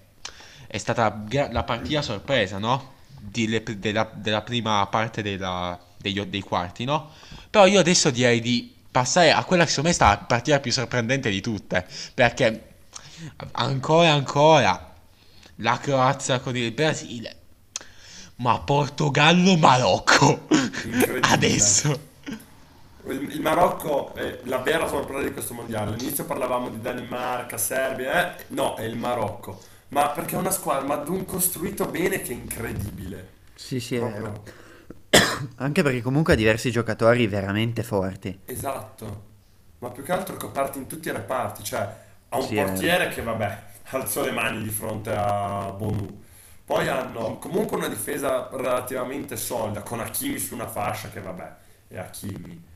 è 0.66 0.78
stata 0.78 1.24
la 1.50 1.64
partita 1.64 2.02
sorpresa, 2.02 2.58
no? 2.58 2.92
Di- 3.18 3.48
le- 3.48 3.62
della, 3.78 4.08
della 4.14 4.42
prima 4.42 4.86
parte 4.86 5.22
della- 5.22 5.78
degli, 5.96 6.20
dei 6.22 6.40
quarti, 6.42 6.84
no? 6.84 7.10
Però 7.50 7.66
io 7.66 7.80
adesso 7.80 8.10
direi 8.10 8.40
di 8.40 8.72
passare 8.90 9.32
a 9.32 9.42
quella 9.44 9.64
che 9.64 9.70
secondo 9.70 9.88
me 9.88 9.94
è 9.94 9.98
stata 9.98 10.20
la 10.20 10.26
partita 10.26 10.60
più 10.60 10.70
sorprendente 10.72 11.30
di 11.30 11.40
tutte, 11.40 11.84
perché 12.14 12.68
ancora 13.52 14.12
ancora 14.12 14.92
la 15.56 15.78
Croazia 15.78 16.38
con 16.40 16.56
il 16.56 16.70
Brasile. 16.72 17.36
Ma 18.36 18.60
Portogallo-Marocco 18.60 20.46
adesso. 21.22 22.12
Il, 23.06 23.40
Marocco 23.40 24.14
è 24.14 24.40
la 24.44 24.58
vera 24.58 24.86
sorpresa 24.88 25.22
di 25.22 25.32
questo 25.32 25.54
mondiale. 25.54 25.92
All'inizio 25.92 26.24
parlavamo 26.24 26.70
di 26.70 26.80
Danimarca, 26.80 27.58
Serbia, 27.58 28.36
eh? 28.38 28.44
no, 28.48 28.74
è 28.76 28.82
il 28.82 28.96
Marocco. 28.96 29.60
Ma 29.88 30.08
perché 30.08 30.36
è 30.36 30.38
una 30.38 30.50
squadra, 30.50 30.86
ma 30.86 30.96
d'un 30.96 31.24
costruito 31.24 31.86
bene 31.86 32.22
che 32.22 32.32
è 32.32 32.34
incredibile. 32.34 33.32
Sì, 33.54 33.78
sì, 33.78 33.96
è 33.96 34.00
vero. 34.00 34.42
Anche 35.56 35.82
perché 35.82 36.02
comunque 36.02 36.32
ha 36.32 36.36
diversi 36.36 36.70
giocatori 36.70 37.26
veramente 37.26 37.82
forti. 37.82 38.40
Esatto. 38.46 39.32
Ma 39.78 39.90
più 39.90 40.02
che 40.02 40.12
altro 40.12 40.36
coperti 40.36 40.78
in 40.78 40.86
tutti 40.86 41.08
i 41.08 41.12
reparti. 41.12 41.62
Cioè, 41.62 41.96
ha 42.30 42.36
un 42.38 42.42
Sì, 42.42 42.54
portiere 42.54 43.08
che, 43.08 43.22
vabbè, 43.22 43.62
alzò 43.90 44.24
le 44.24 44.32
mani 44.32 44.62
di 44.62 44.70
fronte 44.70 45.12
a 45.14 45.70
Bonu. 45.70 46.22
Poi 46.64 46.88
hanno 46.88 47.38
comunque 47.38 47.76
una 47.76 47.88
difesa 47.88 48.48
relativamente 48.50 49.36
solida, 49.36 49.82
con 49.82 50.00
Hakimi 50.00 50.38
su 50.38 50.54
una 50.54 50.66
fascia 50.66 51.10
che, 51.10 51.20
vabbè, 51.20 51.54
è 51.88 51.98
Hakimi. 51.98 52.72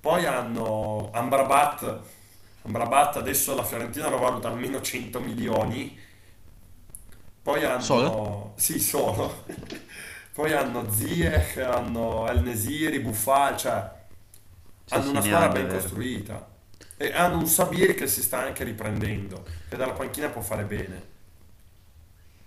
Poi 0.00 0.24
hanno 0.26 1.10
Amrabat. 1.12 2.00
Amrabat 2.62 3.16
adesso 3.16 3.54
la 3.54 3.64
Fiorentina 3.64 4.08
lo 4.08 4.18
valuta 4.18 4.48
almeno 4.48 4.80
100 4.80 5.20
milioni. 5.20 5.98
Poi 7.42 7.64
hanno... 7.64 7.80
Solo? 7.80 8.52
Sì, 8.56 8.78
solo. 8.80 9.44
Poi 10.32 10.52
hanno 10.52 10.90
Ziyech, 10.90 11.58
hanno 11.58 12.28
El 12.28 12.42
Nesiri, 12.42 13.00
Buffal, 13.00 13.56
cioè... 13.56 13.90
Sì, 14.84 14.94
hanno 14.94 15.04
sì, 15.04 15.10
una 15.10 15.22
squadra 15.22 15.48
ben 15.48 15.68
costruita. 15.68 16.48
E 16.96 17.12
hanno 17.12 17.38
un 17.38 17.46
Sabir 17.46 17.94
che 17.94 18.06
si 18.06 18.22
sta 18.22 18.38
anche 18.40 18.64
riprendendo. 18.64 19.44
Che 19.68 19.76
dalla 19.76 19.92
panchina 19.92 20.28
può 20.28 20.40
fare 20.42 20.64
bene. 20.64 21.08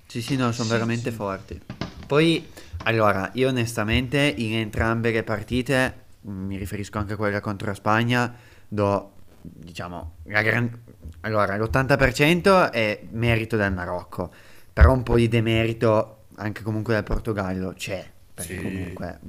Sì, 0.05 0.21
sì, 0.21 0.35
no, 0.35 0.51
sono 0.51 0.67
Sì, 0.67 0.69
veramente 0.69 1.11
forti. 1.11 1.59
Poi, 2.05 2.51
allora, 2.83 3.31
io 3.33 3.49
onestamente 3.49 4.19
in 4.19 4.53
entrambe 4.55 5.11
le 5.11 5.23
partite, 5.23 6.02
mi 6.23 6.57
riferisco 6.57 6.97
anche 6.97 7.13
a 7.13 7.15
quella 7.15 7.39
contro 7.41 7.67
la 7.67 7.73
Spagna, 7.73 8.33
do, 8.67 9.11
diciamo, 9.41 10.15
la 10.23 10.41
gran- 10.41 10.81
allora, 11.21 11.55
l'80% 11.57 12.71
è 12.71 13.01
merito 13.11 13.55
del 13.57 13.73
Marocco, 13.73 14.31
però 14.71 14.93
un 14.93 15.03
po' 15.03 15.15
di 15.15 15.27
demerito 15.27 16.25
anche 16.35 16.63
comunque 16.63 16.95
del 16.95 17.03
Portogallo 17.03 17.73
c'è, 17.73 18.09
perché 18.33 18.55
Sì. 18.55 18.61
comunque, 18.61 19.19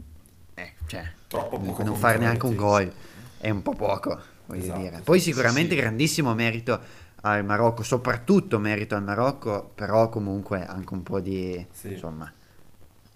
eh, 0.54 0.72
cioè, 0.86 1.10
Troppo 1.28 1.58
poco 1.58 1.82
non 1.82 1.96
fare 1.96 2.18
neanche 2.18 2.46
un 2.46 2.56
gol 2.56 2.92
è 3.38 3.50
un 3.50 3.62
po' 3.62 3.74
poco, 3.74 4.18
voglio 4.46 4.62
Esatto, 4.62 4.80
dire. 4.80 5.00
Poi 5.04 5.20
sicuramente 5.20 5.74
sì. 5.74 5.80
grandissimo 5.80 6.32
merito 6.34 6.80
al 7.22 7.44
Marocco, 7.44 7.82
soprattutto 7.82 8.58
merito 8.58 8.94
al 8.94 9.02
Marocco, 9.02 9.70
però 9.74 10.08
comunque 10.08 10.64
anche 10.64 10.92
un 10.94 11.02
po' 11.02 11.20
di, 11.20 11.64
Sì. 11.72 11.92
insomma, 11.92 12.32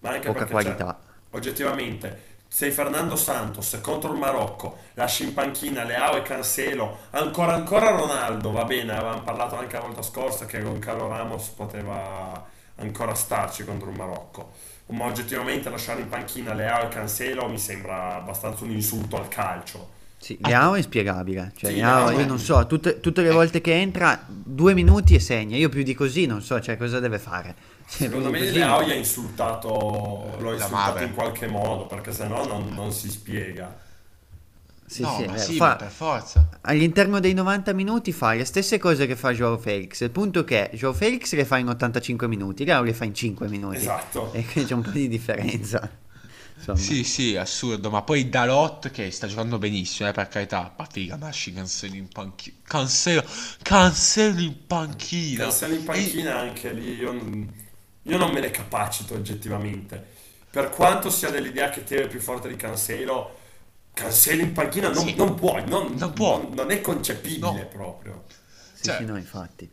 Ma 0.01 0.11
anche 0.11 0.27
poca 0.31 0.47
qualità. 0.47 0.99
oggettivamente, 1.31 2.21
sei 2.59 2.73
Fernando 2.73 3.15
Santos 3.15 3.79
contro 3.81 4.13
il 4.13 4.19
Marocco, 4.19 4.79
lasci 4.95 5.23
in 5.23 5.33
panchina 5.33 5.85
Leao 5.85 6.17
e 6.17 6.23
Cancelo, 6.23 7.03
ancora 7.11 7.55
ancora 7.55 7.91
Ronaldo, 7.91 8.51
va 8.51 8.65
bene, 8.65 8.97
avevamo 8.97 9.21
parlato 9.21 9.57
anche 9.57 9.77
la 9.77 9.83
volta 9.83 10.03
scorsa 10.03 10.45
che 10.45 10.61
con 10.61 10.81
Carlo 10.81 11.07
Ramos 11.07 11.51
poteva 11.51 12.45
ancora 12.75 13.15
starci 13.15 13.65
contro 13.65 13.91
il 13.91 13.97
Marocco. 13.97 14.55
Ma 14.87 15.05
oggettivamente 15.05 15.71
lasciare 15.71 16.01
in 16.01 16.09
panchina 16.09 16.53
Leao 16.53 16.87
e 16.87 16.89
Cancelo 16.89 17.47
mi 17.47 17.59
sembra 17.59 18.17
abbastanza 18.17 18.65
un 18.65 18.73
insulto 18.73 19.17
al 19.17 19.29
calcio. 19.29 19.91
Sì, 20.21 20.37
Leao 20.41 20.75
è 20.75 20.79
inspiegabile, 20.79 21.53
cioè 21.57 21.71
Sì, 21.71 21.77
Leao, 21.77 22.11
io 22.11 22.27
non 22.27 22.39
so, 22.41 22.67
tutte, 22.67 22.99
tutte 23.01 23.23
le 23.23 23.31
volte 23.31 23.61
che 23.61 23.73
entra, 23.75 24.21
due 24.27 24.75
minuti 24.75 25.15
e 25.15 25.21
segna, 25.21 25.57
io 25.57 25.69
più 25.69 25.83
di 25.85 25.95
così 25.95 26.27
non 26.27 26.43
so, 26.43 26.61
cioè 26.61 26.77
cosa 26.77 26.99
deve 26.99 27.19
fare. 27.19 27.55
Secondo 27.87 28.29
me 28.31 28.39
così 28.41 28.53
Leao 28.53 28.83
gli 28.83 28.91
ha 28.91 28.95
insultato, 28.95 29.69
lo 29.71 30.49
ha 30.49 30.51
La 30.51 30.51
insultato 30.57 30.71
madre. 30.71 31.05
in 31.05 31.15
qualche 31.15 31.47
modo, 31.47 31.87
perché 31.87 32.13
sennò 32.13 32.47
non, 32.47 32.69
non 32.75 32.93
si 32.93 33.09
spiega. 33.09 33.87
Sì, 34.85 35.03
no, 35.03 35.17
sì, 35.19 35.27
vero. 35.27 35.39
sì, 35.39 35.57
Fa- 35.57 35.67
ma 35.69 35.77
per 35.77 35.91
forza. 35.91 36.49
all'interno 36.63 37.21
dei 37.21 37.35
90 37.35 37.73
minuti 37.75 38.11
fa 38.11 38.33
le 38.33 38.45
stesse 38.47 38.79
cose 38.79 39.07
che 39.07 39.17
fa 39.17 39.33
Joao 39.33 39.59
Felix, 39.59 40.01
il 40.01 40.11
punto 40.11 40.41
è 40.41 40.45
che 40.45 40.71
Joao 40.73 40.95
Felix 40.95 41.35
le 41.35 41.45
fa 41.45 41.59
in 41.59 41.69
85 41.69 42.27
minuti, 42.27 42.65
Leao 42.65 42.83
le 42.83 42.95
fa 42.95 43.05
in 43.05 43.15
5 43.15 43.49
minuti. 43.49 43.77
Esatto. 43.77 44.33
E 44.33 44.45
c'è 44.45 44.73
un 44.75 44.81
po' 44.83 44.91
di 44.91 45.07
differenza. 45.09 45.89
Insomma. 46.59 46.79
Sì, 46.79 47.05
sì, 47.05 47.37
assurdo, 47.37 47.89
ma 47.89 48.03
poi 48.03 48.29
Dalot 48.29 48.91
che 48.91 49.11
sta 49.11 49.27
giocando 49.27 49.59
benissimo, 49.59 50.09
eh, 50.09 50.13
per 50.13 50.29
carità, 50.29 50.75
ma 50.77 50.87
figa, 50.91 51.17
nasci 51.17 51.53
Cancelo 51.53 51.95
in 51.95 52.09
panchina, 52.09 52.57
Cancelo, 52.65 53.25
Cancelo 53.63 54.41
in 54.41 54.67
panchina, 54.67 55.45
Cancelo 55.45 55.75
in 55.75 55.85
panchina 55.85 56.39
anche 56.39 56.73
lì, 56.73 56.95
io 56.97 57.13
non, 57.13 57.55
io 58.03 58.17
non 58.19 58.31
me 58.33 58.41
ne 58.41 58.51
capacito 58.51 59.15
oggettivamente. 59.15 60.17
Per 60.51 60.71
quanto 60.71 61.11
sia 61.11 61.31
dell'idea 61.31 61.71
che 61.71 61.85
Teo 61.85 62.05
è 62.05 62.09
più 62.09 62.21
forte 62.21 62.49
di 62.49 62.57
Cancelo, 62.57 63.37
Cancelo 63.93 64.43
in 64.43 64.53
panchina 64.53 64.89
non, 64.91 65.05
Sì. 65.07 65.15
non 65.15 65.35
puoi, 65.35 65.63
non, 65.69 65.95
Non 65.97 66.13
può. 66.13 66.39
non- 66.43 66.55
non 66.55 66.71
è 66.71 66.81
concepibile 66.81 67.39
No. 67.63 67.67
proprio. 67.69 68.25
Sì, 68.75 68.85
Cioè- 68.85 68.97
sì, 68.99 69.05
no, 69.05 69.17
infatti. 69.17 69.71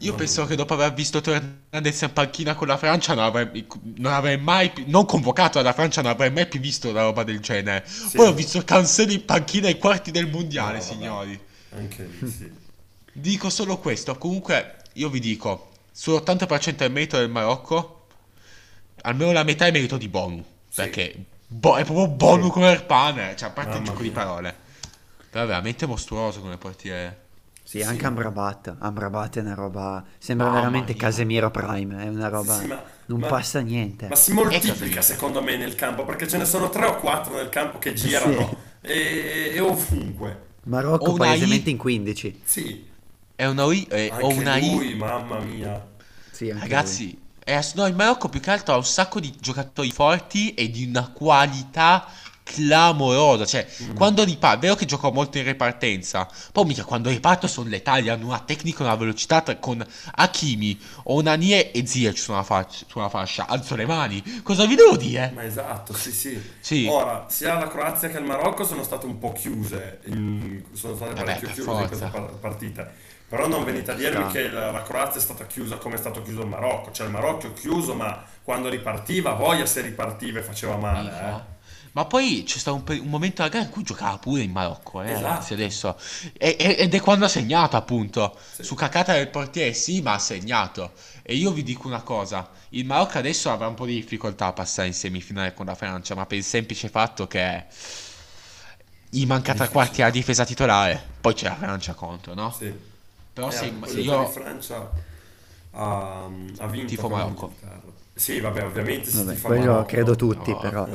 Io 0.00 0.14
penso 0.14 0.44
che 0.44 0.56
dopo 0.56 0.74
aver 0.74 0.92
visto 0.92 1.22
Hernandez 1.24 2.02
in 2.02 2.12
panchina 2.12 2.54
con 2.54 2.66
la 2.66 2.76
Francia 2.76 3.14
non 3.14 3.24
avrei, 3.24 3.66
non 3.96 4.12
avrei 4.12 4.36
mai, 4.36 4.70
più- 4.70 4.84
non 4.86 5.06
convocato 5.06 5.58
alla 5.58 5.72
Francia, 5.72 6.02
non 6.02 6.10
avrei 6.10 6.30
mai 6.30 6.46
più 6.46 6.60
visto 6.60 6.90
una 6.90 7.00
roba 7.02 7.22
del 7.24 7.40
genere. 7.40 7.84
Poi 8.12 8.26
ho 8.26 8.32
visto 8.34 8.62
Cancelo 8.62 9.12
in 9.12 9.24
panchina 9.24 9.68
ai 9.68 9.78
quarti 9.78 10.10
del 10.10 10.28
mondiale, 10.28 10.78
No, 10.78 10.84
vabbè. 10.84 10.92
signori. 10.92 11.40
Anche 11.76 12.10
lì, 12.20 12.30
sì. 12.30 12.52
Dico 13.12 13.48
solo 13.48 13.78
questo, 13.78 14.16
comunque 14.18 14.76
io 14.94 15.08
vi 15.08 15.18
dico, 15.18 15.70
sull'80% 15.96 16.76
del 16.84 16.92
merito 16.92 17.16
del 17.16 17.30
Marocco, 17.30 18.06
almeno 19.02 19.32
la 19.32 19.44
metà 19.44 19.64
è 19.66 19.70
merito 19.70 19.96
di 19.96 20.08
Bonu, 20.08 20.44
Sì. 20.68 20.74
perché 20.74 21.14
bo- 21.46 21.76
è 21.76 21.84
proprio 21.84 22.08
Bonu 22.08 22.44
Sì. 22.44 22.50
come 22.50 22.70
il 22.72 22.84
pane, 22.84 23.34
cioè 23.34 23.48
a 23.48 23.52
parte 23.52 23.70
il 23.70 23.76
Mamma 23.76 23.86
gioco 23.90 24.02
di 24.02 24.10
mia. 24.10 24.18
parole. 24.18 24.54
Però 25.30 25.42
è 25.42 25.46
veramente 25.46 25.86
mostruoso 25.86 26.40
come 26.40 26.58
portiere. 26.58 27.24
Sì, 27.68 27.80
Sì. 27.80 27.82
anche 27.84 28.06
Amrabat. 28.06 28.76
Amrabat 28.78 29.38
è 29.38 29.40
una 29.40 29.54
roba. 29.54 30.04
Sembra 30.18 30.46
Mamma 30.46 30.58
veramente 30.60 30.92
mia. 30.92 31.02
Casemiro 31.02 31.50
Prime. 31.50 32.04
È 32.04 32.06
una 32.08 32.28
roba. 32.28 32.54
Sì, 32.54 32.60
sì, 32.60 32.66
ma- 32.68 32.82
non 33.06 33.18
ma- 33.20 33.26
passa 33.26 33.58
niente. 33.60 34.06
Ma 34.06 34.14
si 34.14 34.32
moltiplica 34.32 35.00
sì. 35.02 35.12
secondo 35.12 35.42
me 35.42 35.56
nel 35.56 35.74
campo, 35.74 36.04
perché 36.04 36.28
ce 36.28 36.36
ne 36.38 36.44
sono 36.44 36.70
tre 36.70 36.86
o 36.86 36.96
quattro 36.98 37.34
nel 37.34 37.48
campo 37.48 37.78
che 37.78 37.92
girano 37.92 38.56
e, 38.80 39.50
e 39.52 39.58
ovunque. 39.60 40.44
Marocco 40.64 41.06
O 41.10 41.14
una 41.14 41.24
palesemente 41.24 41.68
I- 41.68 41.72
in 41.72 41.78
15. 41.78 42.40
Sì, 42.44 42.86
È 43.34 43.46
una 43.46 43.64
I, 43.72 43.84
eh, 43.90 44.10
o 44.12 44.28
anche 44.28 44.38
una 44.40 44.56
I. 44.58 44.70
lui, 44.72 44.94
mamma 44.94 45.38
mia. 45.40 45.86
Sì, 46.30 46.50
anche 46.50 46.62
Ragazzi, 46.62 47.20
è 47.42 47.52
ass- 47.54 47.74
no, 47.74 47.86
il 47.86 47.94
Marocco 47.96 48.28
più 48.28 48.38
che 48.40 48.50
altro 48.50 48.74
ha 48.74 48.76
un 48.76 48.84
sacco 48.84 49.18
di 49.20 49.34
giocatori 49.40 49.90
forti 49.90 50.54
e 50.54 50.70
di 50.70 50.84
una 50.86 51.10
qualità 51.12 52.06
clamorosa. 52.56 53.44
Cioè, 53.44 53.66
Mm. 53.82 53.94
quando 53.96 54.22
riparto, 54.24 54.60
vero 54.60 54.74
che 54.76 54.84
giocò 54.86 55.10
molto 55.10 55.38
in 55.38 55.44
ripartenza, 55.44 56.28
poi 56.52 56.64
mica 56.64 56.84
quando 56.84 57.08
riparto 57.08 57.46
sono 57.48 57.68
letali, 57.68 58.08
hanno 58.08 58.26
una 58.26 58.38
tecnica 58.38 58.84
una 58.84 58.94
velocità 58.94 59.40
tra- 59.40 59.56
con 59.56 59.84
Hakimi, 60.14 60.78
Onanie 61.04 61.72
e 61.72 61.86
Ziyech 61.86 62.16
su 62.16 62.32
fac- 62.42 62.84
su 62.88 62.98
una 62.98 63.08
fascia. 63.08 63.46
Alzo 63.48 63.74
le 63.74 63.86
mani. 63.86 64.22
Cosa 64.42 64.64
vi 64.64 64.76
devo 64.76 64.96
dire? 64.96 65.32
Ma 65.34 65.44
esatto, 65.44 65.92
sì, 65.92 66.12
sì. 66.12 66.40
Sì. 66.60 66.86
Ora, 66.88 67.26
sia 67.28 67.54
la 67.58 67.68
Croazia 67.68 68.08
che 68.08 68.18
il 68.18 68.24
Marocco 68.24 68.64
sono 68.64 68.82
state 68.84 69.06
un 69.06 69.18
po' 69.18 69.32
chiuse, 69.32 70.00
in- 70.06 70.62
sono 70.72 70.94
state 70.94 71.14
Vabbè, 71.14 71.24
parecchio 71.24 71.48
chiuse 71.48 71.70
in 71.70 71.76
queste 71.88 71.96
forza. 71.96 72.08
par- 72.18 72.30
partite. 72.38 72.90
Però 73.28 73.48
non 73.48 73.64
venite 73.64 73.90
a 73.90 73.94
dirmi 73.94 74.30
che 74.30 74.48
la, 74.48 74.70
la 74.70 74.82
Croazia 74.82 75.18
è 75.18 75.22
stata 75.22 75.46
chiusa 75.46 75.76
come 75.78 75.96
è 75.96 75.98
stato 75.98 76.22
chiuso 76.22 76.42
il 76.42 76.46
Marocco. 76.46 76.92
Cioè 76.92 77.06
il 77.06 77.12
Marocco 77.12 77.48
è 77.48 77.52
chiuso, 77.54 77.92
ma 77.94 78.22
quando 78.44 78.68
ripartiva, 78.68 79.32
voglia 79.32 79.66
se 79.66 79.80
ripartiva 79.80 80.38
e 80.38 80.42
faceva 80.42 80.76
male. 80.76 81.10
eh. 81.10 81.54
Ma 81.96 82.04
poi 82.04 82.42
c'è 82.44 82.58
stato 82.58 82.76
un, 82.76 82.98
un 83.00 83.08
momento 83.08 83.36
della 83.40 83.48
gara 83.48 83.64
in 83.64 83.70
cui 83.70 83.82
giocava 83.82 84.18
pure 84.18 84.42
in 84.42 84.50
Marocco, 84.50 85.00
eh, 85.00 85.12
Esatto. 85.12 85.22
ragazzi, 85.26 85.54
adesso. 85.54 85.96
E- 86.36 86.54
e- 86.58 86.76
ed 86.80 86.94
è 86.94 87.00
quando 87.00 87.24
ha 87.24 87.28
segnato, 87.28 87.78
appunto. 87.78 88.36
Sì. 88.52 88.64
Su 88.64 88.74
cacata 88.74 89.14
del 89.14 89.28
portiere, 89.30 89.72
sì, 89.72 90.02
ma 90.02 90.12
ha 90.12 90.18
segnato. 90.18 90.92
E 91.22 91.34
io 91.34 91.52
vi 91.52 91.62
dico 91.62 91.86
una 91.88 92.02
cosa, 92.02 92.50
il 92.70 92.84
Marocco 92.84 93.16
adesso 93.16 93.50
avrà 93.50 93.66
un 93.68 93.72
po' 93.74 93.86
di 93.86 93.94
difficoltà 93.94 94.44
a 94.48 94.52
passare 94.52 94.88
in 94.88 94.92
semifinale 94.92 95.54
con 95.54 95.64
la 95.64 95.74
Francia, 95.74 96.14
ma 96.14 96.26
per 96.26 96.36
il 96.36 96.44
semplice 96.44 96.90
fatto 96.90 97.26
che 97.26 97.64
gli 99.08 99.24
manca 99.24 99.54
tre 99.54 99.70
quarti 99.70 100.02
alla 100.02 100.10
difesa 100.10 100.44
titolare, 100.44 101.02
poi 101.18 101.32
c'è 101.32 101.48
la 101.48 101.54
Francia 101.56 101.94
contro, 101.94 102.34
no? 102.34 102.50
Sì. 102.56 102.70
Però 103.32 103.48
Eh, 103.48 103.52
se, 103.52 103.72
se 103.86 104.00
io... 104.00 104.26
Francia 104.28 104.90
ha, 105.70 106.24
ha 106.58 106.66
vinto 106.66 106.88
Tifo 106.88 107.08
Marocco. 107.08 107.54
Sì, 108.14 108.38
vabbè, 108.40 108.64
ovviamente 108.64 109.08
si 109.10 109.16
Vabbè, 109.24 109.40
quello 109.40 109.64
Marocco. 109.72 109.86
credo 109.86 110.14
tutti, 110.14 110.50
No. 110.50 110.58
però. 110.58 110.88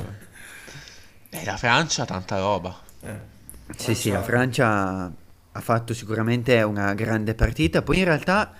Eh, 1.33 1.45
la 1.45 1.57
Francia 1.57 2.03
ha 2.03 2.05
tanta 2.05 2.37
roba. 2.39 2.77
Eh. 3.01 3.29
Sì, 3.77 3.95
sì, 3.95 4.11
la 4.11 4.21
Francia 4.21 5.09
ha 5.53 5.59
fatto 5.61 5.93
sicuramente 5.93 6.61
una 6.61 6.93
grande 6.93 7.33
partita. 7.35 7.81
Poi 7.81 7.99
in 7.99 8.03
realtà 8.05 8.51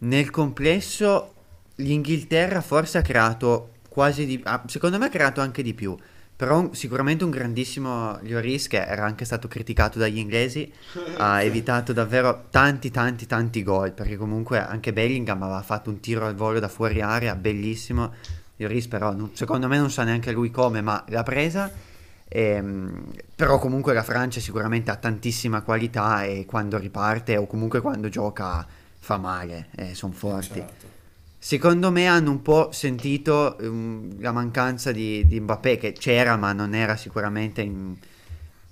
nel 0.00 0.30
complesso 0.30 1.34
l'Inghilterra 1.76 2.60
forse 2.60 2.98
ha 2.98 3.02
creato 3.02 3.70
quasi 3.88 4.26
di... 4.26 4.40
ah, 4.44 4.62
secondo 4.66 4.98
me 4.98 5.06
ha 5.06 5.10
creato 5.10 5.40
anche 5.40 5.62
di 5.62 5.72
più. 5.74 5.96
Però 6.36 6.58
un- 6.60 6.74
sicuramente 6.74 7.24
un 7.24 7.30
grandissimo 7.30 8.18
Lloris 8.22 8.68
che 8.68 8.84
era 8.84 9.04
anche 9.04 9.24
stato 9.24 9.48
criticato 9.48 9.98
dagli 9.98 10.18
inglesi, 10.18 10.70
ha 11.16 11.42
evitato 11.42 11.92
davvero 11.94 12.44
tanti 12.50 12.90
tanti 12.90 13.26
tanti 13.26 13.62
gol, 13.62 13.92
perché 13.92 14.16
comunque 14.16 14.58
anche 14.60 14.92
Bellingham 14.92 15.42
aveva 15.42 15.62
fatto 15.62 15.88
un 15.90 15.98
tiro 15.98 16.26
al 16.26 16.34
volo 16.36 16.60
da 16.60 16.68
fuori 16.68 17.00
area 17.00 17.34
bellissimo. 17.34 18.12
Lloris 18.56 18.86
però 18.86 19.12
non- 19.14 19.30
secondo 19.34 19.66
me 19.66 19.78
non 19.78 19.90
sa 19.90 20.04
neanche 20.04 20.30
lui 20.30 20.50
come, 20.50 20.80
ma 20.82 21.02
l'ha 21.08 21.22
presa. 21.22 21.70
Ehm, 22.28 23.10
però 23.34 23.58
comunque 23.58 23.94
la 23.94 24.02
Francia 24.02 24.40
sicuramente 24.40 24.90
ha 24.90 24.96
tantissima 24.96 25.62
qualità 25.62 26.24
e 26.24 26.44
quando 26.46 26.76
riparte 26.76 27.36
o 27.36 27.46
comunque 27.46 27.80
quando 27.80 28.08
gioca 28.08 28.66
fa 28.98 29.16
male, 29.16 29.68
sono 29.92 30.12
forti. 30.12 30.58
Certo. 30.58 30.96
Secondo 31.40 31.92
me 31.92 32.06
hanno 32.08 32.30
un 32.32 32.42
po' 32.42 32.72
sentito 32.72 33.56
um, 33.60 34.20
la 34.20 34.32
mancanza 34.32 34.90
di, 34.90 35.24
di 35.26 35.38
Mbappé 35.38 35.78
che 35.78 35.92
c'era 35.92 36.36
ma 36.36 36.52
non 36.52 36.74
era 36.74 36.96
sicuramente 36.96 37.62
in- 37.62 37.94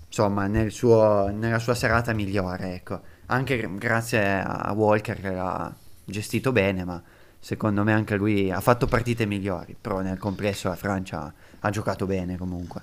insomma 0.06 0.46
nel 0.48 0.72
suo- 0.72 1.28
nella 1.32 1.60
sua 1.60 1.75
serata 1.75 2.12
migliore, 2.12 2.75
ecco. 2.75 3.00
Anche 3.26 3.56
gr- 3.56 3.78
grazie 3.78 4.42
a 4.44 4.72
Walker 4.72 5.20
che 5.20 5.30
l'ha 5.30 5.72
gestito 6.04 6.50
bene, 6.52 6.84
ma 6.84 7.00
secondo 7.38 7.84
me 7.84 7.92
anche 7.92 8.16
lui 8.16 8.50
ha 8.50 8.60
fatto 8.60 8.86
partite 8.86 9.26
migliori, 9.26 9.76
però 9.80 10.00
nel 10.00 10.18
complesso 10.18 10.68
la 10.68 10.76
Francia 10.76 11.32
ha 11.60 11.70
giocato 11.70 12.04
bene 12.04 12.36
comunque. 12.36 12.82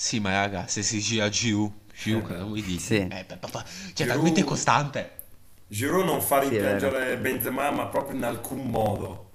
Sì, 0.00 0.20
ma 0.20 0.30
raga, 0.30 0.68
se 0.68 0.84
si 0.84 1.00
gira 1.00 1.28
Giroud, 1.28 1.72
Giroud, 1.92 2.22
cosa 2.24 2.44
vuoi 2.44 2.62
dire? 2.62 2.80
Sì. 2.80 2.94
Eh, 2.98 3.24
pa- 3.26 3.36
pa- 3.36 3.48
pa- 3.48 3.64
cioè, 3.64 3.92
Giroud- 3.94 4.14
talmente 4.14 4.44
costante. 4.44 5.10
Giroud 5.66 6.04
non 6.04 6.22
fa 6.22 6.40
Sì, 6.40 6.46
è 6.46 6.50
rimpiangere 6.50 7.18
Benzema, 7.18 7.68
ma 7.72 7.86
proprio 7.86 8.16
in 8.16 8.22
alcun 8.22 8.64
modo. 8.70 9.30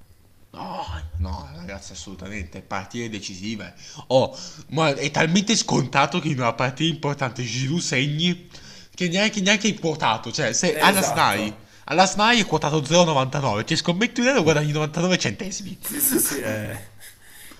No, 0.52 0.86
no, 1.18 1.50
ragazzi, 1.54 1.92
assolutamente. 1.92 2.62
Partite 2.62 3.10
decisive. 3.10 3.74
Oh, 4.08 4.34
ma 4.70 4.96
è 4.96 5.12
talmente 5.12 5.54
scontato 5.58 6.20
che 6.22 6.30
in 6.30 6.40
una 6.40 6.54
partita 6.54 6.94
importante 6.94 7.44
Giroud 7.44 7.82
segni 7.82 8.50
che 8.96 9.10
neanche, 9.10 9.42
neanche 9.42 9.68
hai 9.68 9.78
quotato. 9.78 10.32
Cioè, 10.32 10.54
se 10.54 10.80
alla 10.80 11.00
Esatto. 11.00 11.14
SNAI, 11.14 11.56
alla 11.84 12.06
SNAI 12.06 12.40
è 12.40 12.46
quotato 12.46 12.82
0,99. 12.82 13.66
Ti 13.66 13.76
scommetti 13.76 14.22
un 14.22 14.28
euro 14.28 14.40
e 14.40 14.44
guadagni 14.44 14.72
99 14.72 15.18
centesimi. 15.18 15.78
Sì, 15.82 16.00
sì, 16.00 16.20
sì, 16.20 16.40
è, 16.40 16.88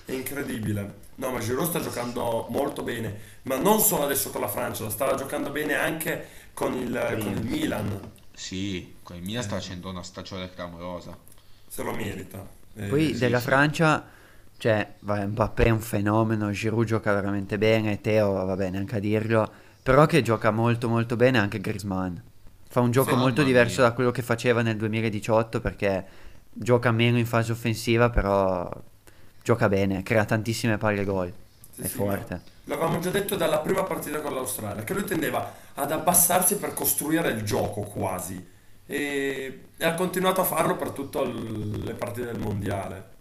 è 0.06 0.12
incredibile. 0.12 1.02
No, 1.16 1.30
ma 1.30 1.38
Giroud 1.38 1.68
sta 1.68 1.80
giocando 1.80 2.46
molto 2.50 2.82
bene, 2.82 3.16
ma 3.42 3.56
non 3.56 3.78
solo 3.80 4.04
adesso 4.04 4.30
con 4.30 4.40
la 4.40 4.48
Francia, 4.48 4.88
stava 4.90 5.14
giocando 5.14 5.50
bene 5.50 5.74
anche 5.74 6.26
con 6.54 6.74
il, 6.74 7.16
con 7.20 7.32
il 7.32 7.44
Milan. 7.44 8.12
Sì, 8.32 8.96
con 9.02 9.16
il 9.16 9.22
Milan 9.22 9.42
sta 9.42 9.56
facendo 9.56 9.90
una 9.90 10.02
stagione 10.02 10.50
clamorosa. 10.52 11.16
Se 11.68 11.82
lo 11.82 11.92
merita. 11.92 12.46
Eh, 12.74 12.86
Poi 12.86 13.14
sì, 13.14 13.16
della 13.16 13.40
sì. 13.40 13.42
Francia, 13.42 14.06
cioè, 14.58 14.96
vabbè, 15.00 15.26
Mbappé 15.26 15.64
è 15.64 15.70
un 15.70 15.80
fenomeno, 15.80 16.50
Giroud 16.50 16.86
gioca 16.86 17.12
veramente 17.14 17.58
bene, 17.58 18.00
Teo, 18.00 18.32
vabbè, 18.32 18.70
neanche 18.70 18.96
a 18.96 18.98
dirlo, 19.00 19.52
però 19.82 20.06
che 20.06 20.22
gioca 20.22 20.50
molto 20.50 20.88
molto 20.88 21.16
bene 21.16 21.38
anche 21.38 21.60
Griezmann. 21.60 22.16
Fa 22.68 22.80
un 22.80 22.90
gioco 22.90 23.16
Sì, 23.16 23.16
molto 23.16 23.42
diverso 23.42 23.80
mia. 23.80 23.88
da 23.88 23.92
quello 23.92 24.10
che 24.10 24.22
faceva 24.22 24.62
nel 24.62 24.76
2018 24.76 25.60
perché 25.60 26.06
gioca 26.52 26.90
meno 26.92 27.18
in 27.18 27.26
fase 27.26 27.52
offensiva, 27.52 28.10
però 28.10 28.68
gioca 29.44 29.68
bene, 29.68 30.02
crea 30.02 30.24
tantissime 30.24 30.76
palle 30.78 31.04
gol. 31.04 31.32
Sì, 31.70 31.82
è 31.82 31.86
sì, 31.86 31.98
forte. 31.98 32.42
L'avevamo 32.66 32.98
già 33.00 33.10
detto 33.10 33.36
dalla 33.36 33.58
prima 33.60 33.82
partita 33.82 34.20
con 34.20 34.32
l'Australia, 34.34 34.84
che 34.84 34.94
lui 34.94 35.04
tendeva 35.04 35.52
ad 35.74 35.90
abbassarsi 35.92 36.56
per 36.56 36.72
costruire 36.72 37.30
il 37.30 37.42
gioco 37.42 37.82
quasi. 37.82 38.52
E, 38.86 39.68
e 39.76 39.84
ha 39.84 39.94
continuato 39.94 40.40
a 40.40 40.44
farlo 40.44 40.76
per 40.76 40.90
tutte 40.90 41.20
l- 41.24 41.82
le 41.84 41.94
partite 41.94 42.26
del 42.26 42.38
mondiale. 42.38 43.12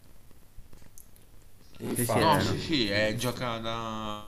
sì, 1.93 2.05
Infatti, 2.05 2.19
No, 2.19 2.39
eh. 2.39 2.41
sì, 2.41 2.59
sì, 2.59 2.87
è, 2.89 3.15
gioca 3.15 3.57
da, 3.59 4.27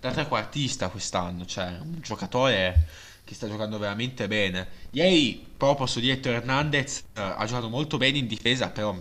da 0.00 0.10
trequartista 0.12 0.88
quest'anno, 0.88 1.44
cioè 1.46 1.78
un 1.80 2.00
giocatore 2.00 2.86
che 3.24 3.34
sta 3.34 3.46
giocando 3.48 3.78
veramente 3.78 4.26
bene. 4.28 4.68
Ieri, 4.90 5.54
però 5.56 5.74
posso 5.74 6.00
dire, 6.00 6.20
Hernandez 6.22 7.04
eh, 7.14 7.20
ha 7.20 7.44
giocato 7.46 7.68
molto 7.68 7.96
bene 7.98 8.18
in 8.18 8.26
difesa, 8.26 8.70
però 8.70 8.96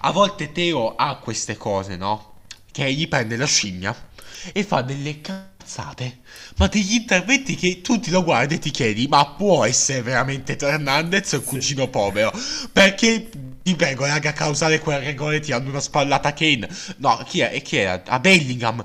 a 0.00 0.10
volte 0.12 0.52
Teo 0.52 0.94
ha 0.94 1.16
queste 1.16 1.56
cose, 1.56 1.96
no? 1.96 2.34
Che 2.70 2.92
gli 2.92 3.08
prende 3.08 3.36
la 3.36 3.46
scimmia 3.46 3.94
e 4.52 4.62
fa 4.64 4.82
delle 4.82 5.20
cazzate, 5.20 6.18
ma 6.56 6.66
degli 6.68 6.94
interventi 6.94 7.54
che 7.56 7.80
tu 7.80 7.98
ti 7.98 8.10
lo 8.10 8.22
guardi 8.22 8.54
e 8.54 8.58
ti 8.58 8.70
chiedi, 8.70 9.06
ma 9.08 9.26
può 9.26 9.64
essere 9.64 10.02
veramente 10.02 10.56
Teo 10.56 10.68
Hernandez 10.68 11.32
o 11.32 11.36
il 11.36 11.44
cugino 11.44 11.88
povero? 11.88 12.32
Perché 12.72 13.28
ti 13.62 13.74
prego, 13.74 14.04
raga, 14.06 14.30
a 14.30 14.32
causare 14.32 14.78
quel 14.78 15.00
rigore 15.00 15.40
ti 15.40 15.52
hanno 15.52 15.70
una 15.70 15.80
spallata 15.80 16.32
Kane. 16.32 16.68
No, 16.98 17.16
chi 17.26 17.40
è? 17.40 17.50
E 17.54 17.62
chi 17.62 17.76
era? 17.78 18.02
A 18.06 18.20
Bellingham. 18.20 18.84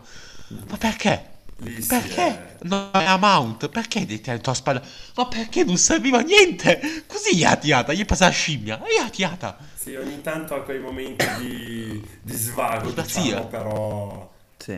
Ma 0.68 0.78
perché? 0.78 1.30
lì 1.58 1.82
sì, 1.82 1.98
Perché? 1.98 2.24
eh. 2.24 2.58
No, 2.64 2.90
a 2.92 3.18
Mount, 3.18 3.70
perché 3.70 4.06
ti 4.06 4.30
ha 4.30 4.34
detto 4.34 4.50
a 4.52 4.54
spalla? 4.54 4.82
Ma 5.16 5.28
perché 5.28 5.64
non 5.64 5.78
serviva 5.78 6.20
a 6.20 6.22
niente? 6.22 7.04
Così 7.08 7.36
gli 7.36 7.44
ha 7.44 7.56
tirata, 7.56 7.94
gli 7.94 8.02
è 8.02 8.06
passata 8.06 8.30
la 8.32 8.36
scimmia 8.36 8.82
e 8.84 8.94
gli 8.96 9.04
ha 9.04 9.10
tirata. 9.10 9.58
Sì, 9.82 9.96
ogni 9.96 10.22
tanto 10.22 10.54
ha 10.54 10.62
quei 10.62 10.80
momenti 10.80 11.26
di, 11.40 12.08
di 12.22 12.34
svago, 12.36 12.92
diciamo, 12.92 13.48
però 13.48 14.32
Sì, 14.58 14.74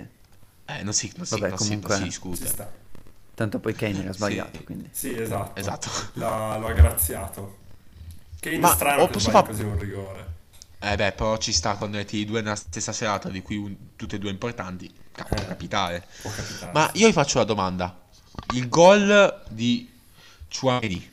Eh, 0.65 0.81
non 0.83 0.93
si, 0.93 1.11
non 1.17 1.25
si, 1.25 1.33
Vabbè, 1.39 1.49
non 1.49 1.57
si- 1.57 1.69
non 1.71 1.81
comunque- 1.81 1.95
si 1.97 2.03
discute. 2.03 2.47
sta. 2.47 2.71
tanto 3.35 3.59
poi 3.59 3.73
Kane 3.73 4.01
era 4.03 4.13
sbagliato, 4.13 4.57
Sì. 4.59 4.63
quindi. 4.63 4.87
Sì, 4.91 5.13
esatto. 5.19 5.59
Esatto. 5.59 5.89
L'ha, 6.13 6.55
lo 6.57 6.67
ha 6.67 6.71
graziato. 6.71 7.57
Che 8.39 8.51
è 8.51 8.57
Ma 8.59 8.69
strano 8.73 9.07
che 9.09 9.19
sbagli 9.19 9.33
fa- 9.33 9.43
così 9.43 9.63
un 9.63 9.77
rigore. 9.77 10.27
Eh 10.79 10.95
beh, 10.95 11.11
però 11.13 11.35
ci 11.37 11.51
sta 11.51 11.75
quando 11.75 11.97
metti 11.97 12.23
due 12.25 12.41
nella 12.41 12.55
stessa 12.55 12.93
serata, 12.93 13.27
di 13.29 13.41
cui 13.41 13.57
un- 13.57 13.75
tutte 13.97 14.15
e 14.15 14.19
due 14.19 14.29
importanti. 14.29 14.89
Può 15.11 15.25
Eh. 15.37 15.45
capitare. 15.47 16.05
Può 16.21 16.31
capitare. 16.31 16.71
Ma 16.71 16.89
io 16.93 17.07
vi 17.07 17.13
faccio 17.13 17.37
una 17.39 17.45
domanda. 17.45 17.99
Il 18.53 18.69
gol 18.69 19.43
di 19.49 19.91
Chouameni 20.49 21.11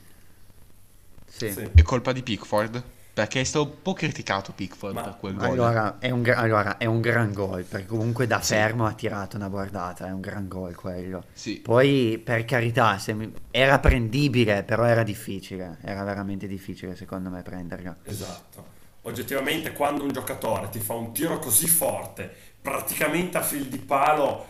Sì. 1.27 1.51
Sì. 1.51 1.69
è 1.73 1.81
colpa 1.81 2.11
di 2.13 2.21
Pickford? 2.23 2.83
Perché 3.13 3.41
è 3.41 3.43
stato 3.43 3.65
un 3.65 3.81
po' 3.81 3.93
criticato 3.93 4.53
Pickford 4.53 4.93
Ma- 4.93 5.01
per 5.01 5.17
quel 5.19 5.35
gol. 5.35 5.47
Allora 5.49 5.99
è, 5.99 6.09
un 6.09 6.23
allora, 6.33 6.77
è 6.77 6.85
un 6.85 7.01
gran 7.01 7.33
gol, 7.33 7.63
perché 7.63 7.87
comunque 7.87 8.25
da 8.25 8.39
Sì. 8.41 8.53
fermo 8.53 8.85
ha 8.85 8.93
tirato 8.93 9.35
una 9.35 9.49
guardata, 9.49 10.07
è 10.07 10.11
un 10.11 10.21
gran 10.21 10.47
gol 10.47 10.75
quello. 10.75 11.25
Sì. 11.33 11.55
Poi, 11.59 12.21
per 12.23 12.45
carità, 12.45 12.97
se 12.97 13.13
mi- 13.13 13.31
era 13.51 13.79
prendibile, 13.79 14.63
però 14.63 14.85
era 14.85 15.03
difficile, 15.03 15.77
era 15.81 16.03
veramente 16.03 16.47
difficile 16.47 16.95
secondo 16.95 17.29
me 17.29 17.41
prenderlo. 17.41 17.95
Esatto. 18.03 18.79
Oggettivamente 19.03 19.73
quando 19.73 20.03
un 20.03 20.11
giocatore 20.13 20.69
ti 20.69 20.79
fa 20.79 20.93
un 20.93 21.11
tiro 21.11 21.39
così 21.39 21.67
forte, 21.67 22.31
praticamente 22.61 23.37
a 23.37 23.41
fil 23.41 23.67
di 23.67 23.79
palo, 23.79 24.45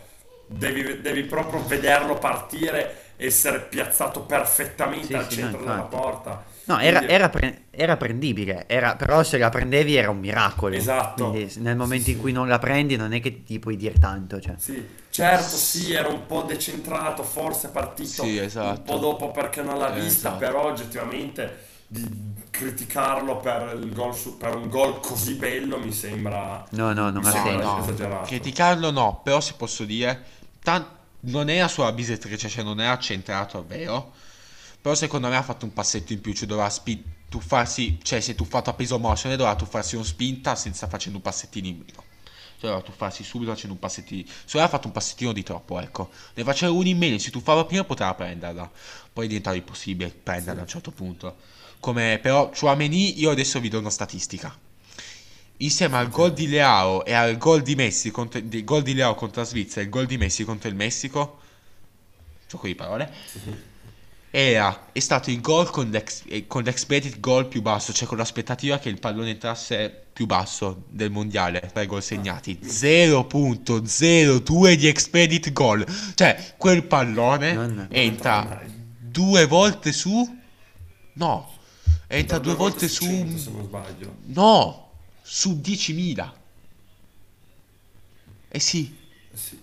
devi, 0.51 1.01
devi 1.01 1.23
proprio 1.23 1.63
vederlo 1.65 2.15
partire, 2.15 3.13
essere 3.17 3.59
piazzato 3.61 4.21
perfettamente 4.21 5.07
Sì, 5.07 5.13
al 5.13 5.29
sì, 5.29 5.35
centro 5.35 5.59
no, 5.59 5.65
della 5.71 5.81
porta. 5.83 6.43
No, 6.65 6.79
era, 6.79 6.97
Quindi- 6.99 7.13
era 7.15 7.29
pre- 7.29 7.61
era 7.71 7.97
prendibile, 7.97 8.65
era- 8.67 8.95
però 8.95 9.23
se 9.23 9.37
la 9.37 9.49
prendevi 9.49 9.95
era 9.95 10.09
un 10.11 10.19
miracolo. 10.19 10.75
Esatto. 10.75 11.29
Quindi 11.31 11.53
nel 11.57 11.75
momento 11.75 12.05
Sì, 12.05 12.09
in 12.11 12.15
sì. 12.17 12.21
cui 12.21 12.31
non 12.31 12.47
la 12.47 12.59
prendi 12.59 12.95
non 12.95 13.13
è 13.13 13.19
che 13.19 13.43
ti 13.43 13.59
puoi 13.59 13.75
dire 13.77 13.95
tanto. 13.99 14.39
Cioè. 14.39 14.53
Sì, 14.57 14.87
certo, 15.09 15.55
sì, 15.55 15.93
era 15.93 16.07
un 16.07 16.25
po' 16.27 16.43
decentrato, 16.43 17.23
forse 17.23 17.67
è 17.67 17.71
partito 17.71 18.23
Sì, 18.23 18.37
un 18.37 18.43
esatto. 18.43 18.81
po' 18.83 18.97
dopo 18.99 19.31
perché 19.31 19.61
non 19.61 19.77
l'ha 19.79 19.89
vista, 19.89 20.29
Esatto. 20.29 20.37
però 20.37 20.65
oggettivamente 20.65 21.69
di 21.87 22.07
criticarlo 22.51 23.37
per, 23.37 23.77
il 23.81 23.91
gol 23.93 24.15
su- 24.15 24.37
per 24.37 24.55
un 24.55 24.69
gol 24.69 24.99
così 24.99 25.33
bello 25.33 25.77
mi 25.77 25.91
sembra... 25.91 26.63
No, 26.71 26.93
no, 26.93 27.09
non 27.09 27.25
ha 27.25 27.31
senso. 27.31 27.57
no, 27.59 27.79
esagerato. 27.79 28.25
criticarlo 28.27 28.91
no, 28.91 29.19
però 29.23 29.41
se 29.41 29.53
posso 29.57 29.83
dire, 29.83 30.23
tan- 30.63 30.87
non 31.21 31.49
era 31.49 31.67
sulla 31.67 31.91
bisettrice, 31.91 32.49
cioè 32.49 32.63
non 32.63 32.79
era 32.79 32.97
centrato, 32.97 33.65
vero, 33.65 34.13
però 34.81 34.95
secondo 34.95 35.27
me 35.27 35.35
ha 35.35 35.43
fatto 35.43 35.65
un 35.65 35.73
passetto 35.73 36.13
in 36.13 36.21
più, 36.21 36.33
cioè 36.33 36.47
doveva 36.47 36.69
spi- 36.69 37.03
tuffarsi, 37.29 37.99
cioè 38.01 38.19
si 38.19 38.31
è 38.31 38.35
tuffato 38.35 38.69
a 38.69 38.73
peso 38.73 38.97
motion 38.99 39.31
e 39.31 39.35
doveva 39.37 39.55
tuffarsi 39.55 39.95
uno 39.95 40.03
spinta 40.03 40.55
senza 40.55 40.87
facendo 40.87 41.17
un 41.17 41.23
passettino 41.23 41.67
in 41.67 41.77
meno. 41.77 42.03
Cioè 42.59 42.69
doveva 42.69 42.81
tuffarsi 42.81 43.23
subito 43.23 43.51
facendo 43.51 43.73
un 43.73 43.79
passettino, 43.79 44.27
se 44.27 44.57
aveva 44.57 44.67
fatto 44.67 44.87
un 44.87 44.93
passettino 44.93 45.31
di 45.31 45.43
troppo, 45.43 45.79
ecco, 45.79 46.09
ne 46.33 46.43
faceva 46.43 46.71
uno 46.71 46.87
in 46.87 46.97
meno, 46.97 47.17
si 47.17 47.31
tuffava 47.31 47.65
prima 47.65 47.83
poteva 47.83 48.13
prenderla, 48.13 48.69
poi 49.13 49.27
diventava 49.27 49.55
impossibile 49.55 50.09
prenderla 50.09 50.61
a 50.61 50.63
un 50.63 50.69
certo 50.69 50.91
punto. 50.91 51.35
Come 51.79 52.19
però 52.21 52.49
Chouameni, 52.49 53.19
io 53.19 53.31
adesso 53.31 53.59
vi 53.59 53.69
do 53.69 53.79
una 53.79 53.89
statistica. 53.89 54.55
Insieme 55.61 55.97
al 55.97 56.09
gol 56.09 56.33
di 56.33 56.47
Leao 56.47 57.05
e 57.05 57.13
al 57.13 57.37
gol 57.37 57.61
di 57.61 57.75
Messi 57.75 58.09
contro, 58.09 58.39
di, 58.39 58.63
gol 58.63 58.81
di 58.81 58.93
Leao 58.93 59.13
contro 59.13 59.41
la 59.41 59.47
Svizzera 59.47 59.81
e 59.81 59.83
il 59.83 59.89
gol 59.89 60.07
di 60.07 60.17
Messi 60.17 60.43
contro 60.43 60.69
il 60.69 60.75
Messico, 60.75 61.39
gioco 62.47 62.65
di 62.65 62.73
parole, 62.73 63.11
era, 64.31 64.87
è 64.91 64.99
stato 64.99 65.29
il 65.29 65.39
gol 65.39 65.69
con 65.69 65.89
l'ex- 65.89 66.23
eh, 66.27 66.47
con 66.47 66.63
l'expected 66.63 67.19
goal 67.19 67.47
più 67.47 67.61
basso, 67.61 67.93
cioè 67.93 68.07
con 68.07 68.17
l'aspettativa 68.17 68.79
che 68.79 68.89
il 68.89 68.99
pallone 68.99 69.31
entrasse 69.31 70.05
più 70.11 70.25
basso 70.25 70.83
del 70.87 71.11
mondiale 71.11 71.69
per 71.71 71.85
gol 71.85 72.01
segnati. 72.01 72.57
0.02 72.63 74.73
di 74.73 74.87
expected 74.87 75.51
goal. 75.51 75.85
Cioè, 76.15 76.55
quel 76.57 76.85
pallone 76.85 77.87
entra 77.91 78.63
due 78.99 79.45
volte 79.45 79.91
su... 79.91 80.39
No, 81.13 81.53
entra 82.07 82.39
due 82.39 82.55
volte 82.55 82.87
su... 82.87 83.03
100, 83.03 83.37
se 83.37 83.51
non 83.51 83.65
sbaglio. 83.65 84.15
No, 84.27 84.90
su 85.33 85.61
10.000. 85.63 86.33
Eh 88.49 88.59
sì, 88.59 88.93
Eh 89.33 89.37
sì. 89.37 89.59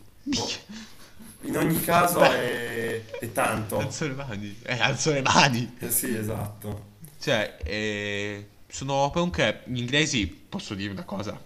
In 1.42 1.56
ogni 1.56 1.80
caso 1.82 2.20
è, 2.22 3.04
è 3.04 3.32
tanto. 3.32 3.78
Alzo 3.78 4.06
le 4.08 4.14
mani. 4.14 4.58
Eh, 4.62 4.78
alzo 4.80 5.12
le 5.12 5.20
mani. 5.22 5.76
Eh 5.78 5.90
sì, 5.90 6.16
esatto. 6.16 6.86
Cioè, 7.20 7.58
eh, 7.64 8.48
sono 8.66 9.10
comunque 9.12 9.62
gli 9.66 9.78
inglesi, 9.78 10.26
posso 10.26 10.74
dire 10.74 10.90
una 10.90 11.04
cosa, 11.04 11.38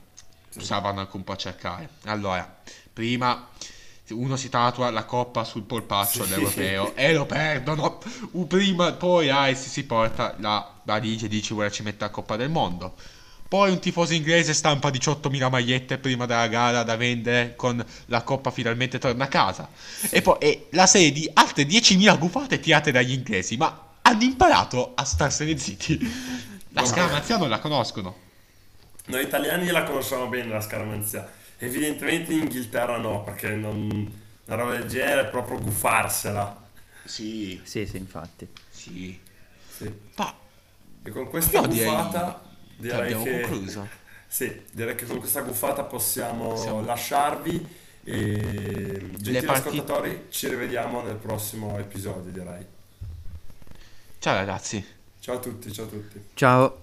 stavano 0.57 1.01
anche 1.01 1.17
un 1.17 1.25
po' 1.25 1.33
a 1.33 1.37
cercare. 1.37 1.89
Allora, 2.05 2.63
prima 2.93 3.49
uno 4.11 4.37
si 4.37 4.51
tatua 4.51 4.91
la 4.91 5.05
coppa 5.05 5.43
sul 5.43 5.63
polpaccio 5.63 6.25
Sì. 6.25 6.35
all'europeo 6.35 6.95
e 6.95 7.13
lo 7.15 7.27
perdono. 7.27 7.99
Prima, 8.47 8.93
poi 8.93 9.29
Ice 9.51 9.69
si 9.69 9.85
porta 9.85 10.37
la 10.39 10.81
valigia 10.85 11.27
e 11.27 11.29
dice 11.29 11.55
vuole 11.55 11.71
ci 11.71 11.83
mette 11.83 12.05
la 12.05 12.11
Coppa 12.11 12.37
del 12.37 12.51
Mondo. 12.51 12.95
Poi 13.53 13.71
un 13.71 13.81
tifoso 13.81 14.15
inglese 14.15 14.55
stampa 14.55 14.89
18.000 14.89 15.51
magliette 15.51 15.99
prima 15.99 16.25
della 16.25 16.47
gara 16.47 16.85
da 16.85 16.97
vendere 16.97 17.55
con 17.55 17.85
la 18.07 18.23
coppa 18.23 18.51
finalmente 18.51 18.99
torna 18.99 19.25
a 19.25 19.29
casa. 19.29 19.69
E 20.09 20.23
poi 20.23 20.39
e 20.39 20.69
la 20.71 20.87
serie 20.87 21.13
di 21.13 21.31
altre 21.35 21.65
10.000 21.65 22.19
gufate 22.19 22.61
tirate 22.61 22.93
dagli 22.93 23.13
inglesi, 23.13 23.59
ma 23.59 23.97
hanno 24.01 24.23
imparato 24.23 24.93
a 24.95 25.05
starsene 25.05 25.59
zitti. 25.59 26.01
La 26.71 26.87
scaramanzia 26.87 27.37
non 27.37 27.51
la 27.51 27.59
conoscono. 27.59 28.17
Noi 29.09 29.23
italiani 29.23 29.67
la 29.67 29.83
conosciamo 29.83 30.29
bene 30.29 30.49
la 30.51 30.63
scaramanzia. 30.63 31.31
Evidentemente 31.59 32.33
in 32.33 32.45
Inghilterra 32.45 32.97
no, 32.97 33.23
perché 33.23 33.51
non, 33.51 34.13
una 34.47 34.57
roba 34.57 34.79
del 34.79 34.89
genere 34.89 35.27
è 35.27 35.27
proprio 35.27 35.59
gufarsela. 35.61 36.59
Sì, 37.05 37.61
Sì, 37.65 37.85
sì, 37.85 37.99
infatti. 37.99 38.49
sì. 38.71 39.21
Sì. 39.69 39.93
Ma 40.17 40.35
E 41.03 41.11
con 41.11 41.29
questa 41.29 41.61
Io 41.61 41.67
direi 41.67 41.91
gufata 41.91 42.41
che 42.45 42.52
direi 42.91 43.01
abbiamo 43.13 43.25
che, 43.25 43.41
concluso. 43.41 43.89
Sì, 44.33 44.63
direi 44.73 44.95
che 44.95 45.05
con 45.05 45.19
questa 45.19 45.43
gufata 45.43 45.83
possiamo 45.85 46.57
Siamo- 46.57 46.83
lasciarvi 46.85 47.67
e 48.05 48.17
gentili 49.17 49.43
partite- 49.43 49.51
ascoltatori 49.69 50.27
ci 50.31 50.49
rivediamo 50.49 51.03
nel 51.03 51.17
prossimo 51.17 51.79
episodio 51.79 52.31
direi. 52.33 52.65
Ciao 54.19 54.35
ragazzi. 54.35 54.83
Ciao 55.21 55.37
a 55.37 55.39
tutti, 55.39 55.71
ciao 55.73 55.85
a 55.85 55.89
tutti. 55.89 56.25
Ciao. 56.35 56.82